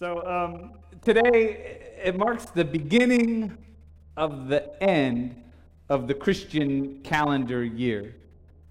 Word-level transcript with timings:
So 0.00 0.26
um, 0.26 0.70
today 1.02 1.78
it 2.02 2.16
marks 2.16 2.46
the 2.46 2.64
beginning 2.64 3.54
of 4.16 4.48
the 4.48 4.82
end 4.82 5.36
of 5.90 6.08
the 6.08 6.14
Christian 6.14 7.02
calendar 7.02 7.62
year. 7.62 8.16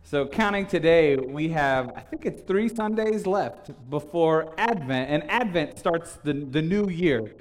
So 0.02 0.26
counting 0.26 0.66
today, 0.66 1.18
we 1.18 1.50
have 1.50 1.92
I 1.96 2.00
think 2.00 2.26
it's 2.26 2.42
three 2.42 2.68
Sundays 2.68 3.28
left 3.28 3.70
before 3.92 4.56
Advent, 4.58 5.12
and 5.12 5.30
Advent 5.30 5.78
starts 5.78 6.18
the, 6.24 6.34
the 6.34 6.64
new 6.64 6.90
year 6.90 7.32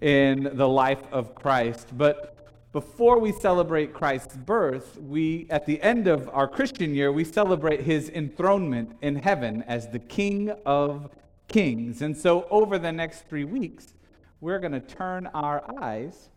in 0.00 0.48
the 0.54 0.66
life 0.66 1.02
of 1.12 1.34
Christ. 1.34 1.88
But 1.98 2.48
before 2.72 3.18
we 3.18 3.30
celebrate 3.30 3.92
Christ's 3.92 4.38
birth, 4.38 4.98
we 5.02 5.46
at 5.50 5.66
the 5.66 5.82
end 5.82 6.06
of 6.06 6.30
our 6.30 6.48
Christian 6.48 6.94
year, 6.94 7.12
we 7.12 7.24
celebrate 7.24 7.82
his 7.82 8.08
enthronement 8.08 8.96
in 9.02 9.16
heaven 9.16 9.62
as 9.68 9.88
the 9.88 9.98
King 9.98 10.50
of 10.64 11.10
kings. 11.48 12.02
And 12.02 12.16
so, 12.16 12.46
over 12.50 12.78
the 12.78 12.92
next 12.92 13.28
three 13.28 13.44
weeks, 13.44 13.94
we're 14.40 14.58
going 14.58 14.72
to 14.72 14.80
turn 14.80 15.26
our 15.28 15.64
eyes 15.82 16.30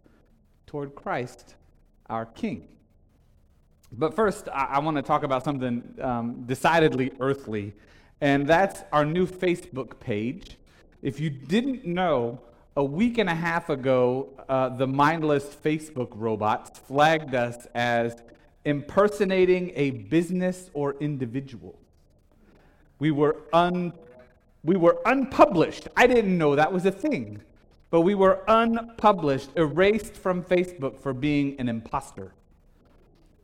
toward 0.66 0.96
Christ, 0.96 1.56
our 2.10 2.26
King. 2.26 2.68
But 3.92 4.16
first, 4.16 4.50
I, 4.50 4.66
I 4.72 4.80
want 4.80 4.98
to 4.98 5.04
talk 5.04 5.24
about 5.24 5.44
something 5.44 5.96
um, 6.02 6.44
decidedly 6.46 7.12
earthly, 7.20 7.74
and 8.22 8.48
that's 8.48 8.84
our 8.92 9.06
new 9.06 9.26
Facebook 9.26 10.00
page. 10.00 10.58
If 11.02 11.20
you 11.20 11.30
didn't 11.30 11.86
know, 11.86 12.42
a 12.78 12.84
week 12.84 13.18
and 13.18 13.28
a 13.28 13.34
half 13.36 13.70
ago, 13.70 14.30
uh, 14.48 14.70
the 14.70 14.86
mindless 14.86 15.46
Facebook 15.46 16.10
robots 16.12 16.78
flagged 16.78 17.34
us 17.34 17.66
as 17.74 18.22
impersonating 18.66 19.72
a 19.76 19.90
business 19.90 20.70
or 20.76 20.96
individual. 21.00 21.80
We 23.00 23.10
were 23.10 23.38
un 23.52 23.94
we 24.64 24.76
were 24.76 25.00
unpublished. 25.06 25.88
I 25.96 26.08
didn't 26.08 26.38
know 26.38 26.56
that 26.56 26.72
was 26.72 26.86
a 26.86 26.92
thing. 26.92 27.42
But 27.90 28.02
we 28.02 28.16
were 28.16 28.44
unpublished, 28.48 29.52
erased 29.56 30.16
from 30.16 30.44
Facebook 30.44 31.00
for 31.00 31.14
being 31.14 31.56
an 31.60 31.70
imposter. 31.70 32.34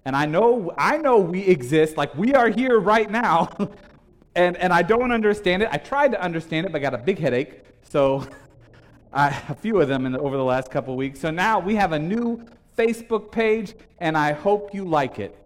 And 0.05 0.15
I 0.15 0.25
know, 0.25 0.73
I 0.77 0.97
know 0.97 1.17
we 1.17 1.41
exist, 1.41 1.95
like 1.95 2.13
we 2.15 2.33
are 2.33 2.49
here 2.49 2.79
right 2.79 3.09
now, 3.09 3.49
and, 4.35 4.57
and 4.57 4.73
I 4.73 4.81
don't 4.81 5.13
understand 5.13 5.63
it. 5.63 5.69
I 5.71 5.77
tried 5.77 6.11
to 6.11 6.21
understand 6.21 6.65
it, 6.65 6.73
but 6.73 6.79
I 6.79 6.81
got 6.81 6.93
a 6.93 6.97
big 6.97 7.19
headache. 7.19 7.61
So 7.83 8.27
I, 9.13 9.29
a 9.47 9.55
few 9.55 9.79
of 9.79 9.87
them 9.87 10.11
the, 10.11 10.19
over 10.19 10.35
the 10.35 10.43
last 10.43 10.69
couple 10.69 10.95
weeks. 10.97 11.21
So 11.21 11.31
now 11.31 11.59
we 11.59 11.75
have 11.75 11.93
a 11.93 11.99
new 11.99 12.45
Facebook 12.77 13.31
page, 13.31 13.75
and 13.99 14.17
I 14.17 14.33
hope 14.33 14.73
you 14.73 14.83
like 14.83 15.19
it. 15.19 15.37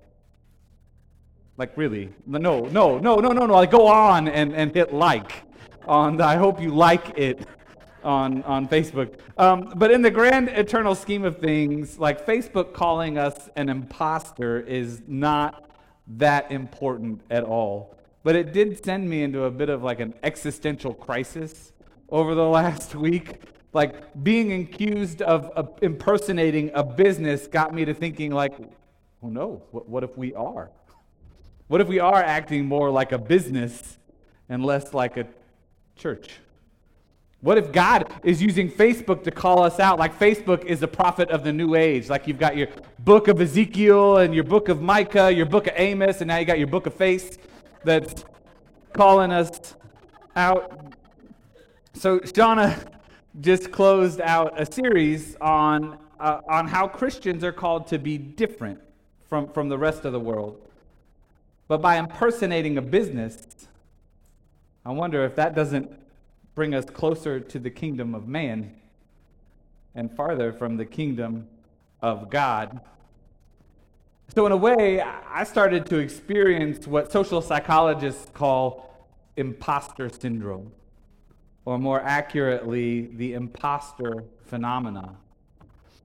Like, 1.58 1.78
really? 1.78 2.14
No, 2.26 2.40
no, 2.40 2.98
no, 2.98 2.98
no, 2.98 3.16
no, 3.16 3.46
no. 3.46 3.54
Like, 3.54 3.72
go 3.72 3.88
on 3.88 4.28
and, 4.28 4.56
and 4.56 4.74
hit 4.74 4.92
like 4.94 5.47
on 5.88 6.18
the, 6.18 6.26
I 6.26 6.36
hope 6.36 6.62
you 6.62 6.70
like 6.70 7.18
it 7.18 7.48
on, 8.04 8.44
on 8.44 8.68
Facebook. 8.68 9.20
Um, 9.38 9.74
but 9.76 9.92
in 9.92 10.02
the 10.02 10.12
grand 10.12 10.50
eternal 10.50 10.96
scheme 10.96 11.26
of 11.26 11.40
things, 11.40 12.00
like 12.00 12.26
Facebook 12.26 12.74
calling 12.74 13.18
us 13.18 13.50
an 13.56 13.70
imposter 13.70 14.60
is 14.60 15.02
not 15.08 15.70
that 16.08 16.52
important 16.52 17.22
at 17.30 17.44
all. 17.44 17.96
But 18.24 18.36
it 18.36 18.54
did 18.54 18.84
send 18.84 19.10
me 19.10 19.24
into 19.24 19.44
a 19.44 19.52
bit 19.52 19.70
of 19.70 19.84
like 19.84 20.00
an 20.00 20.14
existential 20.24 20.94
crisis 20.94 21.74
over 22.10 22.36
the 22.36 22.44
last 22.48 22.96
week. 22.96 23.42
Like 23.74 24.24
being 24.24 24.54
accused 24.62 25.22
of, 25.22 25.46
of 25.52 25.78
impersonating 25.82 26.72
a 26.74 26.84
business 26.84 27.48
got 27.48 27.74
me 27.74 27.86
to 27.86 27.94
thinking 27.94 28.32
like, 28.32 28.54
oh 29.22 29.30
no, 29.30 29.64
what, 29.72 29.88
what 29.88 30.04
if 30.04 30.18
we 30.18 30.34
are? 30.34 30.72
What 31.68 31.82
if 31.82 31.88
we 31.88 32.00
are 32.00 32.24
acting 32.24 32.66
more 32.66 32.90
like 32.90 33.12
a 33.12 33.18
business 33.18 33.98
and 34.48 34.66
less 34.66 34.94
like 34.94 35.18
a 35.18 35.28
church? 35.98 36.40
What 37.42 37.58
if 37.58 37.72
God 37.72 38.12
is 38.24 38.42
using 38.42 38.70
Facebook 38.70 39.24
to 39.24 39.32
call 39.32 39.62
us 39.62 39.80
out? 39.80 40.00
Like 40.00 40.18
Facebook 40.18 40.66
is 40.66 40.80
the 40.80 40.88
prophet 40.88 41.30
of 41.30 41.44
the 41.44 41.54
new 41.54 41.76
age. 41.76 42.10
Like 42.10 42.28
you've 42.28 42.40
got 42.40 42.58
your 42.58 42.68
book 43.00 43.28
of 43.28 43.40
Ezekiel 43.40 44.18
and 44.18 44.34
your 44.34 44.44
book 44.44 44.70
of 44.70 44.82
Micah, 44.82 45.32
your 45.32 45.46
book 45.46 45.68
of 45.68 45.74
Amos, 45.76 46.22
and 46.22 46.30
now 46.30 46.38
you 46.38 46.46
got 46.46 46.58
your 46.58 46.68
book 46.68 46.88
of 46.88 46.96
Face 46.96 47.38
that's 47.84 48.26
calling 48.94 49.32
us 49.32 49.76
out. 50.36 50.96
So 51.94 52.20
Shauna 52.20 52.92
just 53.40 53.72
closed 53.72 54.20
out 54.22 54.60
a 54.60 54.66
series 54.66 55.36
on, 55.40 56.00
uh, 56.20 56.42
on 56.50 56.68
how 56.68 56.88
Christians 56.88 57.44
are 57.44 57.52
called 57.52 57.86
to 57.88 58.00
be 58.00 58.18
different 58.18 58.80
from, 59.30 59.48
from 59.50 59.70
the 59.70 59.78
rest 59.78 60.06
of 60.06 60.12
the 60.12 60.20
world. 60.20 60.60
But 61.68 61.82
by 61.82 61.98
impersonating 61.98 62.78
a 62.78 62.82
business, 62.82 63.67
I 64.88 64.92
wonder 64.92 65.26
if 65.26 65.36
that 65.36 65.54
doesn't 65.54 65.92
bring 66.56 66.74
us 66.74 66.86
closer 66.86 67.42
to 67.42 67.60
the 67.60 67.70
kingdom 67.70 68.16
of 68.16 68.26
man 68.26 68.74
and 69.94 70.10
farther 70.10 70.54
from 70.54 70.78
the 70.78 70.86
kingdom 70.86 71.50
of 72.02 72.30
God. 72.30 72.80
So, 74.34 74.46
in 74.46 74.54
a 74.54 74.58
way, 74.58 75.02
I 75.02 75.44
started 75.44 75.88
to 75.88 75.98
experience 75.98 76.88
what 76.88 77.12
social 77.12 77.42
psychologists 77.42 78.32
call 78.34 79.10
imposter 79.36 80.08
syndrome, 80.08 80.72
or 81.66 81.78
more 81.78 82.00
accurately, 82.00 83.08
the 83.08 83.34
imposter 83.34 84.24
phenomena. 84.46 85.18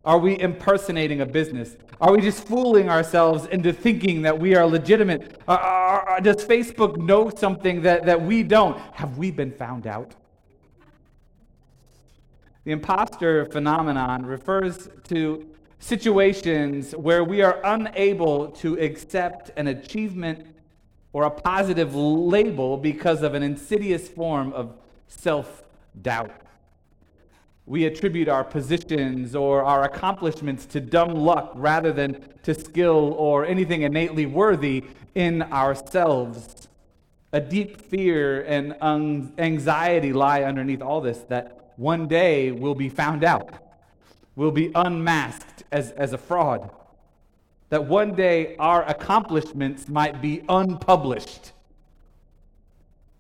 Are 0.05 0.19
we 0.19 0.39
impersonating 0.39 1.21
a 1.21 1.27
business? 1.27 1.77
Are 2.01 2.13
we 2.13 2.21
just 2.21 2.47
fooling 2.47 2.91
ourselves 2.91 3.47
into 3.47 3.73
thinking 3.73 4.23
that 4.23 4.37
we 4.37 4.57
are 4.57 4.67
legitimate? 4.67 5.41
Uh, 5.47 5.53
uh, 5.53 6.05
uh, 6.17 6.21
does 6.21 6.45
Facebook 6.45 6.97
know 6.97 7.31
something 7.31 7.83
that, 7.83 8.05
that 8.07 8.21
we 8.21 8.43
don't? 8.43 8.77
Have 8.95 9.17
we 9.17 9.31
been 9.31 9.53
found 9.53 9.87
out? 9.87 10.17
The 12.65 12.73
imposter 12.73 13.45
phenomenon 13.47 14.27
refers 14.27 14.89
to 15.05 15.47
situations 15.79 16.93
where 16.93 17.23
we 17.23 17.43
are 17.43 17.61
unable 17.65 18.49
to 18.49 18.79
accept 18.81 19.51
an 19.57 19.69
achievement 19.69 20.47
or 21.13 21.25
a 21.25 21.31
positive 21.31 21.95
label 21.95 22.77
because 22.77 23.23
of 23.23 23.35
an 23.35 23.43
insidious 23.43 24.09
form 24.09 24.53
of 24.53 24.75
self 25.07 25.63
doubt. 26.01 26.42
We 27.65 27.85
attribute 27.87 28.29
our 28.29 28.43
positions 28.43 29.37
or 29.37 29.63
our 29.63 29.85
accomplishments 29.85 30.67
to 30.67 30.81
dumb 30.81 31.15
luck 31.15 31.53
rather 31.55 31.93
than 31.93 32.25
to 32.43 32.55
skill 32.55 33.15
or 33.17 33.47
anything 33.47 33.83
innately 33.83 34.27
worthy 34.27 34.85
in 35.15 35.43
ourselves. 35.43 36.69
A 37.33 37.41
deep 37.41 37.81
fear 37.81 38.43
and 38.43 38.75
anxiety 39.39 40.13
lie 40.13 40.43
underneath 40.43 40.83
all 40.83 41.01
this 41.01 41.19
that 41.29 41.73
one 41.77 42.09
day 42.09 42.51
we'll 42.51 42.75
be 42.75 42.89
found 42.89 43.25
out, 43.25 43.55
we'll 44.37 44.51
be 44.51 44.71
unmasked 44.75 45.63
as, 45.73 45.93
as 45.93 46.13
a 46.13 46.19
fraud, 46.19 46.71
that 47.71 47.87
one 47.87 48.15
day 48.15 48.57
our 48.57 48.83
accomplishments 48.85 49.89
might 49.89 50.21
be 50.21 50.43
unpublished, 50.49 51.53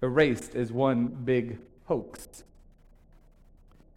erased 0.02 0.54
as 0.54 0.70
one 0.70 1.06
big 1.06 1.58
hoax. 1.86 2.44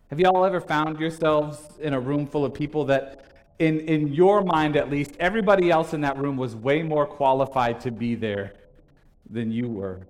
Have 0.10 0.20
you 0.20 0.28
all 0.28 0.46
ever 0.46 0.62
found 0.62 1.00
yourselves 1.00 1.60
in 1.80 1.94
a 1.94 2.00
room 2.00 2.28
full 2.28 2.46
of 2.46 2.54
people 2.54 2.86
that, 2.86 3.26
in, 3.58 3.80
in 3.82 4.14
your 4.14 4.44
mind 4.44 4.76
at 4.76 4.90
least, 4.90 5.12
everybody 5.20 5.72
else 5.72 5.94
in 5.94 6.02
that 6.02 6.18
room 6.18 6.38
was 6.38 6.56
way 6.56 6.84
more 6.84 7.08
qualified 7.08 7.80
to 7.82 7.92
be 7.92 8.14
there 8.14 8.54
than 9.30 9.52
you 9.52 9.68
were? 9.68 10.08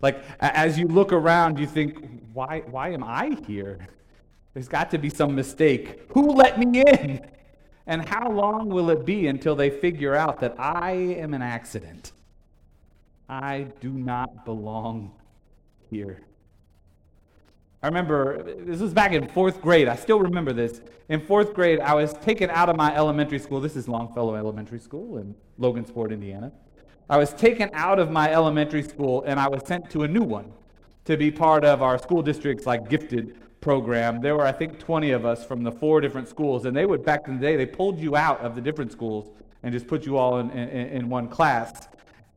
Like, 0.00 0.24
as 0.40 0.78
you 0.78 0.88
look 0.88 1.12
around, 1.12 1.60
you 1.60 1.66
think, 1.66 2.22
why, 2.32 2.62
why 2.66 2.90
am 2.90 3.04
I 3.04 3.38
here? 3.46 3.86
There's 4.52 4.68
got 4.68 4.90
to 4.90 4.98
be 4.98 5.08
some 5.08 5.34
mistake. 5.34 6.02
Who 6.12 6.32
let 6.32 6.58
me 6.58 6.82
in? 6.82 7.24
And 7.86 8.06
how 8.08 8.30
long 8.30 8.68
will 8.68 8.90
it 8.90 9.04
be 9.06 9.28
until 9.28 9.54
they 9.54 9.70
figure 9.70 10.14
out 10.14 10.40
that 10.40 10.58
I 10.58 10.90
am 10.92 11.34
an 11.34 11.42
accident? 11.42 12.12
I 13.28 13.68
do 13.80 13.90
not 13.90 14.44
belong 14.44 15.12
here. 15.88 16.20
I 17.82 17.88
remember 17.88 18.44
this 18.44 18.78
was 18.78 18.94
back 18.94 19.12
in 19.12 19.26
fourth 19.26 19.60
grade. 19.60 19.88
I 19.88 19.96
still 19.96 20.20
remember 20.20 20.52
this. 20.52 20.80
In 21.08 21.20
fourth 21.20 21.52
grade, 21.52 21.80
I 21.80 21.94
was 21.94 22.12
taken 22.14 22.48
out 22.50 22.68
of 22.68 22.76
my 22.76 22.94
elementary 22.94 23.40
school. 23.40 23.60
This 23.60 23.74
is 23.74 23.88
Longfellow 23.88 24.36
Elementary 24.36 24.78
School 24.78 25.18
in 25.18 25.34
Logansport, 25.58 26.12
Indiana. 26.12 26.52
I 27.10 27.16
was 27.16 27.32
taken 27.32 27.70
out 27.72 27.98
of 27.98 28.08
my 28.08 28.32
elementary 28.32 28.84
school 28.84 29.24
and 29.26 29.40
I 29.40 29.48
was 29.48 29.66
sent 29.66 29.90
to 29.90 30.04
a 30.04 30.08
new 30.08 30.22
one 30.22 30.52
to 31.06 31.16
be 31.16 31.32
part 31.32 31.64
of 31.64 31.82
our 31.82 31.98
school 31.98 32.22
district's 32.22 32.66
like 32.66 32.88
gifted 32.88 33.36
program. 33.60 34.20
There 34.20 34.36
were, 34.36 34.46
I 34.46 34.52
think, 34.52 34.78
20 34.78 35.10
of 35.10 35.26
us 35.26 35.44
from 35.44 35.64
the 35.64 35.72
four 35.72 36.00
different 36.00 36.28
schools. 36.28 36.66
And 36.66 36.76
they 36.76 36.86
would, 36.86 37.04
back 37.04 37.26
in 37.26 37.40
the 37.40 37.40
day, 37.40 37.56
they 37.56 37.66
pulled 37.66 37.98
you 37.98 38.14
out 38.14 38.40
of 38.42 38.54
the 38.54 38.60
different 38.60 38.92
schools 38.92 39.32
and 39.64 39.72
just 39.72 39.88
put 39.88 40.06
you 40.06 40.16
all 40.16 40.38
in, 40.38 40.50
in, 40.52 40.68
in 40.68 41.08
one 41.08 41.26
class. 41.26 41.88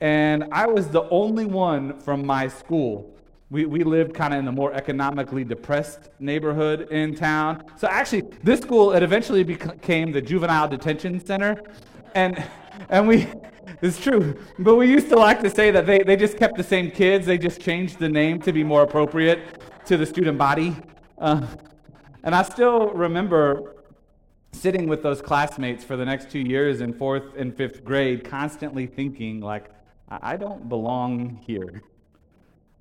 And 0.02 0.46
I 0.52 0.66
was 0.66 0.88
the 0.88 1.08
only 1.10 1.46
one 1.46 2.00
from 2.00 2.26
my 2.26 2.48
school 2.48 3.15
we, 3.50 3.66
we 3.66 3.84
lived 3.84 4.14
kind 4.14 4.34
of 4.34 4.40
in 4.40 4.46
the 4.46 4.52
more 4.52 4.74
economically 4.74 5.44
depressed 5.44 6.10
neighborhood 6.20 6.90
in 6.90 7.16
town. 7.16 7.64
So 7.78 7.88
actually, 7.88 8.24
this 8.44 8.60
school, 8.60 8.94
it 8.94 9.04
eventually 9.04 9.44
became 9.44 10.12
the 10.12 10.22
juvenile 10.22 10.68
detention 10.68 11.24
center. 11.24 11.62
And, 12.16 12.44
and 12.90 13.08
we, 13.08 13.28
it's 13.82 14.02
true, 14.02 14.36
but 14.58 14.76
we 14.76 14.90
used 14.90 15.10
to 15.10 15.16
like 15.16 15.42
to 15.42 15.50
say 15.50 15.70
that 15.72 15.86
they, 15.86 16.00
they 16.00 16.16
just 16.16 16.38
kept 16.38 16.58
the 16.58 16.64
same 16.64 16.90
kids. 16.90 17.26
They 17.26 17.38
just 17.38 17.62
changed 17.62 18.00
the 18.00 18.10
name 18.10 18.42
to 18.42 18.52
be 18.52 18.64
more 18.64 18.82
appropriate 18.82 19.40
to 19.86 19.98
the 19.98 20.06
student 20.06 20.38
body. 20.38 20.76
Uh, 21.18 21.46
and 22.24 22.34
I 22.34 22.42
still 22.42 22.90
remember 22.90 23.76
sitting 24.52 24.88
with 24.88 25.04
those 25.04 25.22
classmates 25.22 25.84
for 25.84 25.96
the 25.98 26.06
next 26.06 26.32
two 26.32 26.40
years 26.40 26.82
in 26.82 26.94
fourth 26.94 27.36
and 27.38 27.56
fifth 27.56 27.84
grade, 27.84 28.24
constantly 28.24 28.88
thinking, 28.88 29.42
like, 29.42 29.70
I 30.10 30.38
don't 30.38 30.68
belong 30.70 31.40
here. 31.46 31.84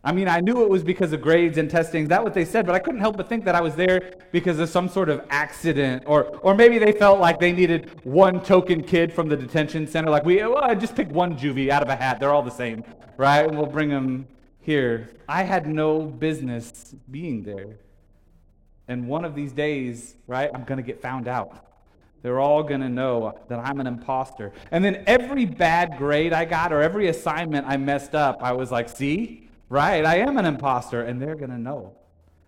I 0.07 0.13
mean, 0.13 0.29
I 0.29 0.41
knew 0.41 0.63
it 0.63 0.69
was 0.69 0.85
because 0.85 1.15
of 1.15 1.23
grades 1.23 1.57
and 1.57 1.71
testing. 1.71 2.09
That 2.09 2.23
what 2.23 2.35
they 2.35 2.45
said, 2.45 2.67
but 2.67 2.75
I 2.75 2.79
couldn't 2.79 3.01
help 3.01 3.17
but 3.17 3.27
think 3.27 3.43
that 3.47 3.55
I 3.55 3.63
was 3.63 3.75
there 3.75 4.13
because 4.33 4.59
of 4.59 4.69
some 4.69 4.87
sort 4.87 5.09
of 5.09 5.25
accident, 5.31 6.03
or 6.07 6.25
or 6.43 6.55
maybe 6.55 6.79
they 6.79 6.93
felt 6.93 7.21
like 7.21 7.41
they 7.41 7.53
needed 7.53 8.05
one 8.05 8.43
token 8.43 8.83
kid 8.83 9.15
from 9.15 9.31
the 9.31 9.37
detention 9.37 9.87
center. 9.87 10.11
Like 10.11 10.27
we, 10.27 10.37
well, 10.43 10.63
I 10.63 10.75
just 10.75 10.95
picked 10.95 11.13
one 11.13 11.39
juvie 11.39 11.71
out 11.71 11.83
of 11.83 11.89
a 11.89 11.97
hat. 11.97 12.21
They're 12.21 12.33
all 12.33 12.43
the 12.43 12.51
same, 12.51 12.85
right? 13.17 13.47
And 13.47 13.57
we'll 13.57 13.67
bring 13.67 13.89
them 13.89 14.27
here. 14.61 15.09
I 15.27 15.43
had 15.43 15.67
no 15.67 16.03
business 16.03 16.95
being 17.11 17.43
there, 17.43 17.79
and 18.89 19.09
one 19.09 19.25
of 19.25 19.35
these 19.35 19.53
days, 19.53 20.17
right, 20.27 20.51
I'm 20.53 20.65
gonna 20.65 20.83
get 20.83 21.01
found 21.01 21.29
out. 21.29 21.65
They're 22.21 22.41
all 22.41 22.63
going 22.63 22.81
to 22.81 22.89
know 22.89 23.39
that 23.49 23.59
I'm 23.59 23.81
an 23.81 23.87
imposter. 23.87 24.51
And 24.71 24.83
then 24.83 25.05
every 25.07 25.45
bad 25.45 25.99
grade 25.99 26.33
I 26.33 26.47
got 26.47 26.73
or 26.73 26.81
every 26.81 27.09
assignment 27.09 27.67
I 27.69 27.77
messed 27.77 28.15
up, 28.15 28.43
I 28.43 28.53
was 28.53 28.73
like, 28.73 28.89
see, 28.89 29.44
right? 29.69 30.05
I 30.05 30.17
am 30.17 30.39
an 30.39 30.45
imposter, 30.45 31.03
and 31.03 31.21
they're 31.21 31.35
going 31.35 31.51
to 31.51 31.59
know. 31.59 31.95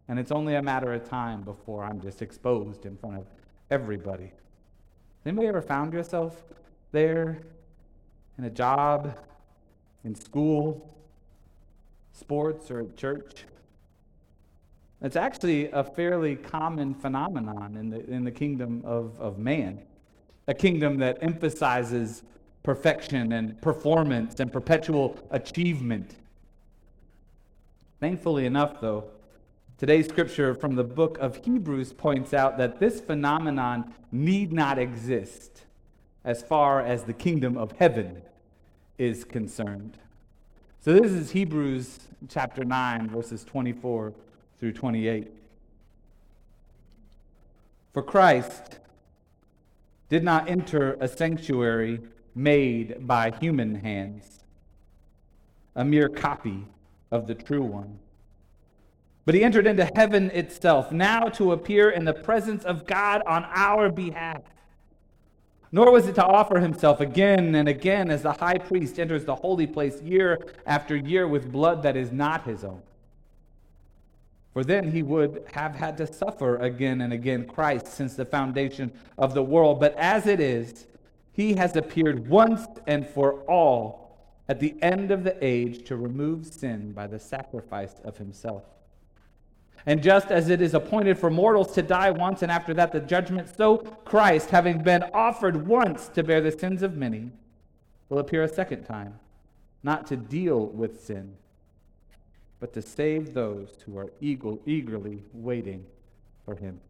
And 0.09 0.19
it's 0.19 0.31
only 0.31 0.55
a 0.55 0.63
matter 0.63 0.93
of 0.93 1.09
time 1.09 1.43
before 1.43 1.85
I'm 1.85 2.01
just 2.01 2.23
exposed 2.23 2.87
in 2.87 2.97
front 2.97 3.17
of 3.17 3.27
everybody. 3.71 4.33
Anybody 5.25 5.49
ever 5.49 5.63
found 5.63 5.93
yourself 5.93 6.45
there 6.93 7.39
in 8.39 8.45
a 8.45 8.51
job, 8.51 9.19
in 10.05 10.15
school, 10.15 10.95
sports, 12.13 12.71
or 12.71 12.81
at 12.81 12.97
church? 12.97 13.45
It's 15.03 15.17
actually 15.17 15.71
a 15.73 15.85
fairly 15.85 16.37
common 16.37 16.95
phenomenon 16.95 17.77
in 17.77 17.91
the, 17.91 18.09
in 18.09 18.25
the 18.25 18.31
kingdom 18.31 18.83
of, 18.85 19.21
of 19.21 19.39
man, 19.39 19.83
a 20.47 20.55
kingdom 20.55 20.99
that 20.99 21.19
emphasizes 21.21 22.23
perfection 22.63 23.33
and 23.33 23.61
performance 23.61 24.41
and 24.41 24.53
perpetual 24.53 25.19
achievement. 25.31 26.15
Thankfully 27.98 28.44
enough, 28.44 28.81
though, 28.82 29.04
today's 29.78 30.06
scripture 30.06 30.54
from 30.54 30.75
the 30.75 30.84
book 30.84 31.16
of 31.19 31.43
Hebrews 31.46 31.94
points 31.94 32.34
out 32.34 32.58
that 32.58 32.78
this 32.78 33.00
phenomenon 33.00 33.94
need 34.12 34.52
not 34.52 34.78
exist 34.78 35.64
as 36.22 36.43
far 36.43 36.82
as 36.82 37.04
the 37.04 37.14
kingdom 37.14 37.56
of 37.56 37.72
heaven 37.72 38.20
is 38.98 39.25
concerned. 39.25 39.96
So 40.81 40.93
this 40.93 41.10
is 41.10 41.31
Hebrews 41.31 42.00
chapter 42.28 42.64
9, 42.64 43.08
verses 43.08 43.44
24 43.44 44.12
through 44.58 44.72
28. 44.72 45.32
For 47.94 48.02
Christ 48.02 48.78
did 50.10 50.22
not 50.22 50.50
enter 50.50 50.98
a 51.00 51.08
sanctuary 51.08 52.00
made 52.34 53.06
by 53.06 53.31
human 53.40 53.76
hands, 53.76 54.44
a 55.75 55.82
mere 55.82 56.10
copy 56.10 56.66
of 57.11 57.26
the 57.26 57.35
true 57.35 57.62
one. 57.62 57.99
But 59.25 59.35
he 59.35 59.43
entered 59.43 59.67
into 59.67 59.91
heaven 59.97 60.31
itself, 60.31 60.93
now 60.93 61.25
to 61.31 61.53
appear 61.53 61.91
in 61.91 62.05
the 62.05 62.14
presence 62.14 62.64
of 62.64 62.87
God 62.87 63.23
on 63.26 63.44
our 63.49 63.91
behalf. 63.91 64.43
Nor 65.73 65.91
was 65.91 66.06
it 66.06 66.14
to 66.14 66.25
offer 66.25 66.61
himself 66.61 67.00
again 67.00 67.55
and 67.56 67.69
again 67.69 68.11
as 68.11 68.23
the 68.23 68.32
high 68.32 68.58
priest 68.58 69.00
enters 69.00 69.25
the 69.25 69.35
holy 69.35 69.67
place 69.67 70.00
year 70.00 70.38
after 70.64 70.94
year 70.94 71.26
with 71.26 71.50
blood 71.50 71.82
that 71.82 71.97
is 71.97 72.12
not 72.12 72.44
his 72.44 72.62
own. 72.62 72.82
For 74.53 74.64
then 74.64 74.93
he 74.93 75.03
would 75.03 75.44
have 75.53 75.75
had 75.75 75.97
to 75.99 76.06
suffer 76.06 76.56
again 76.56 77.00
and 77.00 77.12
again 77.12 77.47
Christ 77.47 77.88
since 77.88 78.14
the 78.14 78.25
foundation 78.25 78.93
of 79.19 79.35
the 79.35 79.43
world. 79.43 79.81
But 79.81 79.94
as 79.97 80.26
it 80.26 80.41
is, 80.41 80.87
he 81.32 81.56
has 81.56 81.76
appeared 81.76 82.29
once 82.29 82.64
and 82.87 83.06
for 83.06 83.41
all 83.43 84.06
at 84.48 84.60
the 84.60 84.75
end 84.81 85.10
of 85.10 85.25
the 85.25 85.37
age 85.44 85.87
to 85.88 85.96
remove 85.96 86.46
sin 86.46 86.93
by 86.93 87.06
the 87.06 87.19
sacrifice 87.19 87.94
of 88.04 88.16
himself. 88.16 88.62
And 89.84 90.02
just 90.02 90.32
as 90.32 90.48
it 90.48 90.60
is 90.60 90.75
appointed 90.75 91.19
for 91.19 91.31
mortals 91.31 91.72
to 91.75 91.82
die 91.82 92.10
once 92.10 92.43
and 92.43 92.50
after 92.50 92.75
that 92.75 92.93
the 92.93 93.00
judgment, 93.00 93.48
so 93.56 93.78
Christ, 94.04 94.50
having 94.50 94.82
been 94.82 95.04
offered 95.14 95.66
once 95.66 96.08
to 96.08 96.25
bear 96.25 96.40
the 96.40 96.50
sins 96.50 96.82
of 96.82 96.96
many, 96.96 97.31
will 98.08 98.19
appear 98.19 98.43
a 98.43 98.48
second 98.48 98.84
time, 98.84 99.19
not 99.82 100.06
to 100.08 100.16
deal 100.16 100.66
with 100.66 101.04
sin, 101.04 101.34
but 102.58 102.72
to 102.72 102.82
save 102.82 103.34
those 103.34 103.76
who 103.84 103.96
are 103.98 104.10
eagerly 104.20 105.22
waiting 105.32 105.84
for 106.44 106.56
him. 106.56 106.81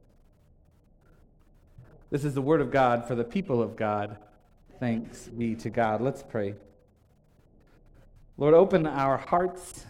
This 2.10 2.24
is 2.24 2.34
the 2.34 2.42
word 2.42 2.60
of 2.60 2.70
God 2.70 3.06
for 3.06 3.14
the 3.14 3.24
people 3.24 3.60
of 3.60 3.76
God. 3.76 4.16
Thanks 4.78 5.28
be 5.28 5.54
to 5.56 5.70
God. 5.70 6.00
Let's 6.00 6.22
pray. 6.22 6.54
Lord, 8.38 8.54
open 8.54 8.86
our 8.86 9.16
hearts 9.16 9.86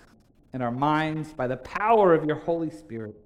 and 0.52 0.62
our 0.62 0.70
minds 0.70 1.32
by 1.32 1.46
the 1.46 1.56
power 1.56 2.14
of 2.14 2.24
your 2.24 2.36
Holy 2.36 2.70
Spirit, 2.70 3.16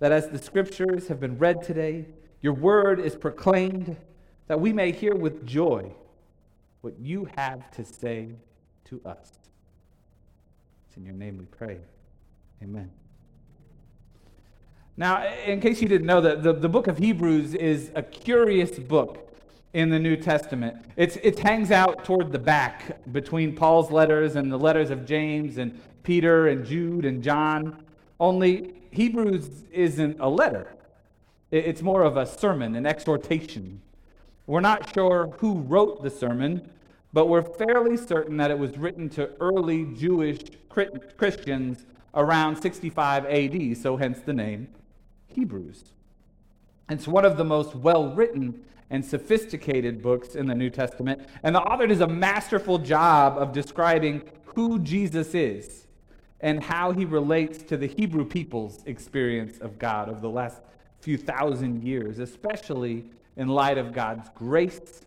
that 0.00 0.12
as 0.12 0.28
the 0.28 0.38
scriptures 0.38 1.08
have 1.08 1.20
been 1.20 1.38
read 1.38 1.62
today, 1.62 2.06
your 2.42 2.52
word 2.52 3.00
is 3.00 3.14
proclaimed, 3.14 3.96
that 4.48 4.60
we 4.60 4.72
may 4.72 4.92
hear 4.92 5.14
with 5.14 5.46
joy 5.46 5.92
what 6.80 6.98
you 6.98 7.28
have 7.36 7.70
to 7.72 7.84
say 7.84 8.30
to 8.84 9.00
us. 9.04 9.32
It's 10.88 10.96
in 10.96 11.04
your 11.04 11.14
name 11.14 11.38
we 11.38 11.46
pray. 11.46 11.78
Amen. 12.62 12.90
Now, 14.96 15.26
in 15.26 15.60
case 15.60 15.82
you 15.82 15.88
didn't 15.88 16.06
know, 16.06 16.20
that 16.20 16.42
the, 16.42 16.52
the 16.52 16.68
book 16.68 16.86
of 16.86 16.98
Hebrews 16.98 17.54
is 17.54 17.90
a 17.94 18.02
curious 18.02 18.78
book 18.78 19.35
in 19.76 19.90
the 19.90 19.98
New 19.98 20.16
Testament. 20.16 20.74
It's, 20.96 21.16
it 21.16 21.38
hangs 21.38 21.70
out 21.70 22.02
toward 22.02 22.32
the 22.32 22.38
back 22.38 23.12
between 23.12 23.54
Paul's 23.54 23.90
letters 23.90 24.34
and 24.34 24.50
the 24.50 24.56
letters 24.56 24.88
of 24.88 25.04
James 25.04 25.58
and 25.58 25.78
Peter 26.02 26.48
and 26.48 26.64
Jude 26.64 27.04
and 27.04 27.22
John. 27.22 27.84
Only 28.18 28.72
Hebrews 28.90 29.64
isn't 29.70 30.18
a 30.18 30.30
letter, 30.30 30.74
it's 31.50 31.82
more 31.82 32.04
of 32.04 32.16
a 32.16 32.24
sermon, 32.24 32.74
an 32.74 32.86
exhortation. 32.86 33.82
We're 34.46 34.60
not 34.60 34.94
sure 34.94 35.34
who 35.40 35.60
wrote 35.60 36.02
the 36.02 36.08
sermon, 36.08 36.70
but 37.12 37.26
we're 37.28 37.42
fairly 37.42 37.98
certain 37.98 38.38
that 38.38 38.50
it 38.50 38.58
was 38.58 38.78
written 38.78 39.10
to 39.10 39.32
early 39.40 39.84
Jewish 39.94 40.38
Christians 40.70 41.84
around 42.14 42.56
65 42.62 43.26
AD, 43.26 43.76
so 43.76 43.98
hence 43.98 44.20
the 44.20 44.32
name 44.32 44.68
Hebrews. 45.26 45.84
It's 46.88 47.08
one 47.08 47.24
of 47.24 47.36
the 47.36 47.44
most 47.44 47.74
well 47.74 48.12
written 48.14 48.62
and 48.90 49.04
sophisticated 49.04 50.00
books 50.00 50.34
in 50.34 50.46
the 50.46 50.54
New 50.54 50.70
Testament. 50.70 51.28
And 51.42 51.54
the 51.54 51.60
author 51.60 51.86
does 51.86 52.00
a 52.00 52.06
masterful 52.06 52.78
job 52.78 53.36
of 53.38 53.52
describing 53.52 54.22
who 54.44 54.78
Jesus 54.78 55.34
is 55.34 55.86
and 56.40 56.62
how 56.62 56.92
he 56.92 57.04
relates 57.04 57.62
to 57.64 57.76
the 57.76 57.86
Hebrew 57.86 58.24
people's 58.24 58.82
experience 58.86 59.58
of 59.58 59.78
God 59.78 60.08
over 60.08 60.20
the 60.20 60.30
last 60.30 60.60
few 61.00 61.16
thousand 61.16 61.82
years, 61.82 62.18
especially 62.18 63.04
in 63.36 63.48
light 63.48 63.78
of 63.78 63.92
God's 63.92 64.28
grace 64.34 65.02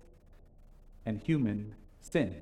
and 1.06 1.20
human 1.20 1.76
sin. 2.02 2.36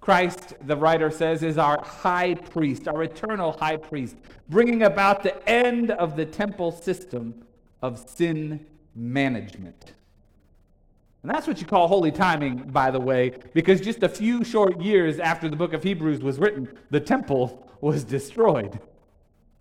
Christ, 0.00 0.54
the 0.66 0.76
writer 0.76 1.10
says, 1.10 1.42
is 1.42 1.58
our 1.58 1.82
high 1.84 2.34
priest, 2.34 2.88
our 2.88 3.02
eternal 3.02 3.52
high 3.52 3.76
priest, 3.76 4.16
bringing 4.48 4.84
about 4.84 5.22
the 5.22 5.48
end 5.48 5.90
of 5.90 6.16
the 6.16 6.24
temple 6.24 6.72
system 6.72 7.44
of 7.82 7.98
sin 8.08 8.66
management. 8.94 9.92
And 11.22 11.30
that's 11.30 11.46
what 11.46 11.60
you 11.60 11.66
call 11.66 11.88
holy 11.88 12.12
timing, 12.12 12.56
by 12.70 12.90
the 12.90 13.00
way, 13.00 13.32
because 13.52 13.80
just 13.80 14.02
a 14.02 14.08
few 14.08 14.44
short 14.44 14.80
years 14.80 15.18
after 15.18 15.48
the 15.48 15.56
book 15.56 15.72
of 15.72 15.82
Hebrews 15.82 16.20
was 16.20 16.38
written, 16.38 16.68
the 16.90 17.00
temple 17.00 17.68
was 17.80 18.04
destroyed. 18.04 18.78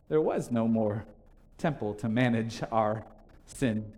There 0.08 0.22
was 0.22 0.52
no 0.52 0.68
more 0.68 1.06
temple 1.58 1.94
to 1.96 2.08
manage 2.08 2.62
our 2.72 3.04
sin. 3.46 3.92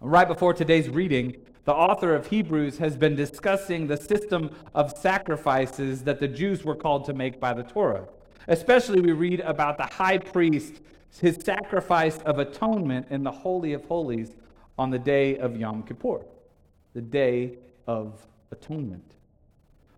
Right 0.00 0.28
before 0.28 0.54
today's 0.54 0.88
reading, 0.88 1.36
the 1.64 1.74
author 1.74 2.14
of 2.14 2.28
Hebrews 2.28 2.78
has 2.78 2.96
been 2.96 3.16
discussing 3.16 3.86
the 3.86 3.96
system 3.96 4.50
of 4.74 4.96
sacrifices 4.96 6.04
that 6.04 6.20
the 6.20 6.28
Jews 6.28 6.64
were 6.64 6.74
called 6.74 7.04
to 7.06 7.14
make 7.14 7.40
by 7.40 7.52
the 7.52 7.62
Torah. 7.62 8.06
Especially, 8.48 9.00
we 9.00 9.12
read 9.12 9.40
about 9.40 9.78
the 9.78 9.86
high 9.86 10.18
priest, 10.18 10.80
his 11.20 11.36
sacrifice 11.36 12.18
of 12.18 12.38
atonement 12.38 13.06
in 13.10 13.22
the 13.22 13.30
Holy 13.30 13.72
of 13.72 13.84
Holies 13.84 14.34
on 14.78 14.90
the 14.90 14.98
day 14.98 15.38
of 15.38 15.56
Yom 15.56 15.82
Kippur 15.82 16.24
the 16.94 17.02
Day 17.02 17.58
of 17.86 18.24
Atonement. 18.52 19.14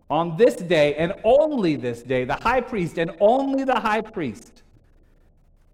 On 0.08 0.36
this 0.36 0.56
day, 0.56 0.94
and 0.94 1.12
only 1.24 1.76
this 1.76 2.02
day, 2.02 2.24
the 2.24 2.36
high 2.36 2.60
priest, 2.60 2.96
and 2.96 3.10
only 3.20 3.64
the 3.64 3.78
high 3.78 4.00
priest, 4.00 4.62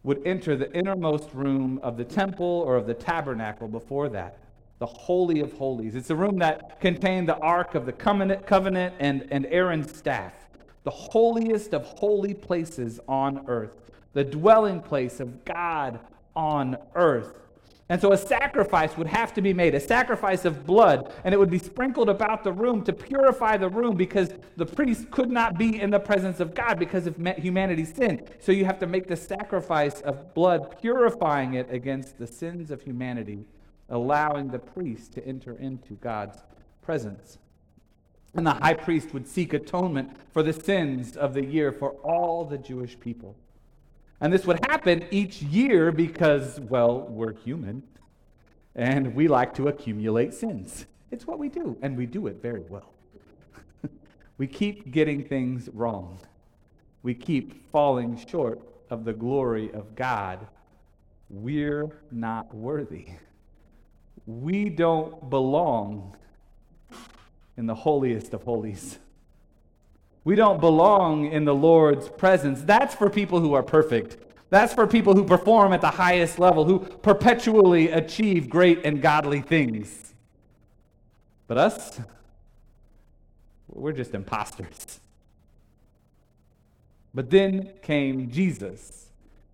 would 0.03 0.21
enter 0.27 0.57
the 0.57 0.73
innermost 0.73 1.33
room 1.33 1.79
of 1.83 1.97
the 1.97 2.05
temple 2.05 2.65
or 2.67 2.77
of 2.77 2.87
the 2.87 2.95
tabernacle 2.95 3.69
before 3.69 4.09
that, 4.09 4.39
the 4.81 4.87
Holy 4.87 5.41
of 5.41 5.53
Holies. 5.53 5.95
It's 5.95 6.11
a 6.11 6.17
room 6.17 6.39
that 6.39 6.81
contained 6.81 7.29
the 7.29 7.37
Ark 7.37 7.77
of 7.77 7.87
the 7.87 7.93
Covenant, 7.93 8.95
and, 8.99 9.29
and 9.31 9.47
Aaron's 9.47 9.97
staff, 9.97 10.42
the 10.85 10.91
holiest 10.91 11.75
of 11.75 11.85
holy 11.85 12.35
places 12.35 13.01
on 13.09 13.45
earth, 13.47 13.93
the 14.13 14.25
dwelling 14.25 14.81
place 14.81 15.21
of 15.21 15.45
God 15.45 16.01
on 16.35 16.77
earth. 16.95 17.39
And 17.89 18.01
so 18.01 18.13
a 18.13 18.17
sacrifice 18.17 18.97
would 18.97 19.09
have 19.09 19.35
to 19.35 19.43
be 19.43 19.53
made, 19.53 19.75
a 19.75 19.81
sacrifice 19.81 20.47
of 20.47 20.65
blood, 20.65 21.13
and 21.25 21.35
it 21.35 21.39
would 21.39 21.51
be 21.51 21.59
sprinkled 21.59 22.09
about 22.09 22.43
the 22.43 22.53
room 22.53 22.83
to 22.85 22.93
purify 22.93 23.59
the 23.59 23.69
room 23.69 23.97
because 23.97 24.31
the 24.57 24.65
priest 24.65 25.11
could 25.11 25.31
not 25.31 25.59
be 25.59 25.79
in 25.81 25.91
the 25.91 26.01
presence 26.01 26.41
of 26.41 26.55
God 26.55 26.79
because 26.79 27.07
of 27.07 27.17
humanity's 27.37 27.93
sin. 27.93 28.27
So 28.39 28.51
you 28.51 28.65
have 28.65 28.79
to 28.79 28.87
make 28.87 29.09
the 29.09 29.17
sacrifice 29.17 30.01
of 30.01 30.33
blood, 30.33 30.81
purifying 30.81 31.55
it 31.55 31.71
against 31.71 32.17
the 32.19 32.27
sins 32.27 32.71
of 32.71 32.81
humanity, 32.81 33.45
allowing 33.91 34.49
the 34.49 34.59
priest 34.59 35.13
to 35.15 35.27
enter 35.27 35.55
into 35.59 35.95
God's 35.97 36.39
presence. 36.81 37.37
And 38.35 38.47
the 38.47 38.55
high 38.55 38.75
priest 38.75 39.13
would 39.13 39.29
seek 39.29 39.53
atonement 39.53 40.17
for 40.33 40.43
the 40.43 40.53
sins 40.53 41.17
of 41.17 41.35
the 41.35 41.45
year 41.45 41.71
for 41.71 41.91
all 42.03 42.45
the 42.45 42.59
Jewish 42.59 42.99
people. 42.99 43.37
And 44.21 44.33
this 44.33 44.47
would 44.47 44.65
happen 44.67 45.05
each 45.11 45.43
year 45.43 45.93
because, 45.93 46.61
well, 46.61 47.01
we're 47.09 47.35
human 47.35 47.83
and 48.75 49.15
we 49.15 49.29
like 49.29 49.55
to 49.55 49.69
accumulate 49.69 50.33
sins. 50.33 50.87
It's 51.11 51.27
what 51.27 51.39
we 51.39 51.49
do, 51.49 51.77
and 51.83 51.97
we 51.97 52.07
do 52.07 52.27
it 52.27 52.41
very 52.41 52.63
well. 52.69 52.93
we 54.39 54.47
keep 54.47 54.91
getting 54.91 55.25
things 55.25 55.69
wrong, 55.73 56.19
we 57.03 57.15
keep 57.15 57.71
falling 57.71 58.17
short 58.17 58.61
of 58.91 59.05
the 59.05 59.13
glory 59.13 59.73
of 59.73 59.95
God. 59.95 60.47
We're 61.29 61.91
not 62.11 62.55
worthy. 62.55 63.07
We 64.27 64.69
don't 64.69 65.31
belong 65.31 66.15
in 67.57 67.67
the 67.67 67.75
holiest 67.75 68.35
of 68.35 68.43
holies. 68.43 68.99
We 70.25 70.37
don't 70.37 70.61
belong 70.61 71.27
in 71.33 71.45
the 71.45 71.55
Lord's 71.55 72.09
presence. 72.09 72.63
That's 72.63 72.95
for 72.95 73.11
people 73.11 73.41
who 73.41 73.55
are 73.55 73.63
perfect. 73.63 74.19
That's 74.51 74.73
for 74.75 74.87
people 74.87 75.15
who 75.15 75.25
perform 75.25 75.73
at 75.73 75.81
the 75.81 75.91
highest 75.91 76.39
level, 76.39 76.65
who 76.65 76.81
perpetually 76.81 77.91
achieve 77.91 78.49
great 78.49 78.85
and 78.85 79.01
godly 79.01 79.41
things. 79.41 80.15
But 81.49 81.59
us, 81.59 82.01
we're 83.69 83.93
just 83.93 84.15
imposters. 84.15 85.01
But 87.15 87.31
then 87.31 87.71
came 87.83 88.31
Jesus, 88.31 89.07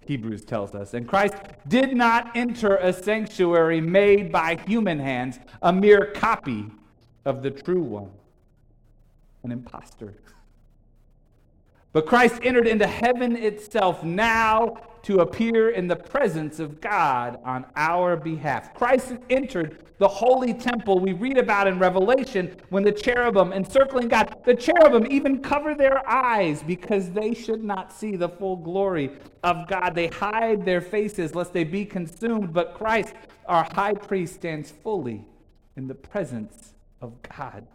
Hebrews 0.04 0.44
tells 0.44 0.74
us. 0.74 0.94
And 0.94 1.08
Christ 1.08 1.34
did 1.66 1.96
not 1.96 2.36
enter 2.36 2.76
a 2.76 2.92
sanctuary 2.92 3.80
made 3.80 4.30
by 4.30 4.56
human 4.66 4.98
hands, 4.98 5.38
a 5.62 5.72
mere 5.72 6.06
copy 6.06 6.66
of 7.24 7.42
the 7.42 7.50
true 7.50 7.82
one, 7.82 8.10
an 9.42 9.52
impostor. 9.52 10.14
But 11.92 12.06
Christ 12.06 12.40
entered 12.42 12.66
into 12.66 12.86
heaven 12.86 13.34
itself 13.34 14.04
now 14.04 14.76
to 15.02 15.20
appear 15.20 15.70
in 15.70 15.88
the 15.88 15.96
presence 15.96 16.60
of 16.60 16.80
God 16.80 17.38
on 17.44 17.64
our 17.76 18.14
behalf. 18.14 18.74
Christ 18.74 19.14
entered 19.30 19.84
the 19.98 20.06
holy 20.06 20.52
temple 20.52 21.00
we 21.00 21.12
read 21.12 21.38
about 21.38 21.66
in 21.66 21.78
Revelation 21.78 22.54
when 22.68 22.82
the 22.82 22.92
cherubim 22.92 23.52
encircling 23.52 24.08
God, 24.08 24.36
the 24.44 24.54
cherubim 24.54 25.10
even 25.10 25.40
cover 25.40 25.74
their 25.74 26.06
eyes 26.08 26.62
because 26.62 27.10
they 27.10 27.32
should 27.32 27.64
not 27.64 27.92
see 27.92 28.16
the 28.16 28.28
full 28.28 28.56
glory 28.56 29.10
of 29.42 29.66
God. 29.66 29.94
They 29.94 30.08
hide 30.08 30.64
their 30.64 30.80
faces 30.80 31.34
lest 31.34 31.52
they 31.52 31.64
be 31.64 31.84
consumed. 31.84 32.52
But 32.52 32.74
Christ, 32.74 33.14
our 33.46 33.66
high 33.72 33.94
priest, 33.94 34.34
stands 34.34 34.70
fully 34.70 35.24
in 35.76 35.88
the 35.88 35.94
presence 35.94 36.74
of 37.00 37.12
God. 37.22 37.66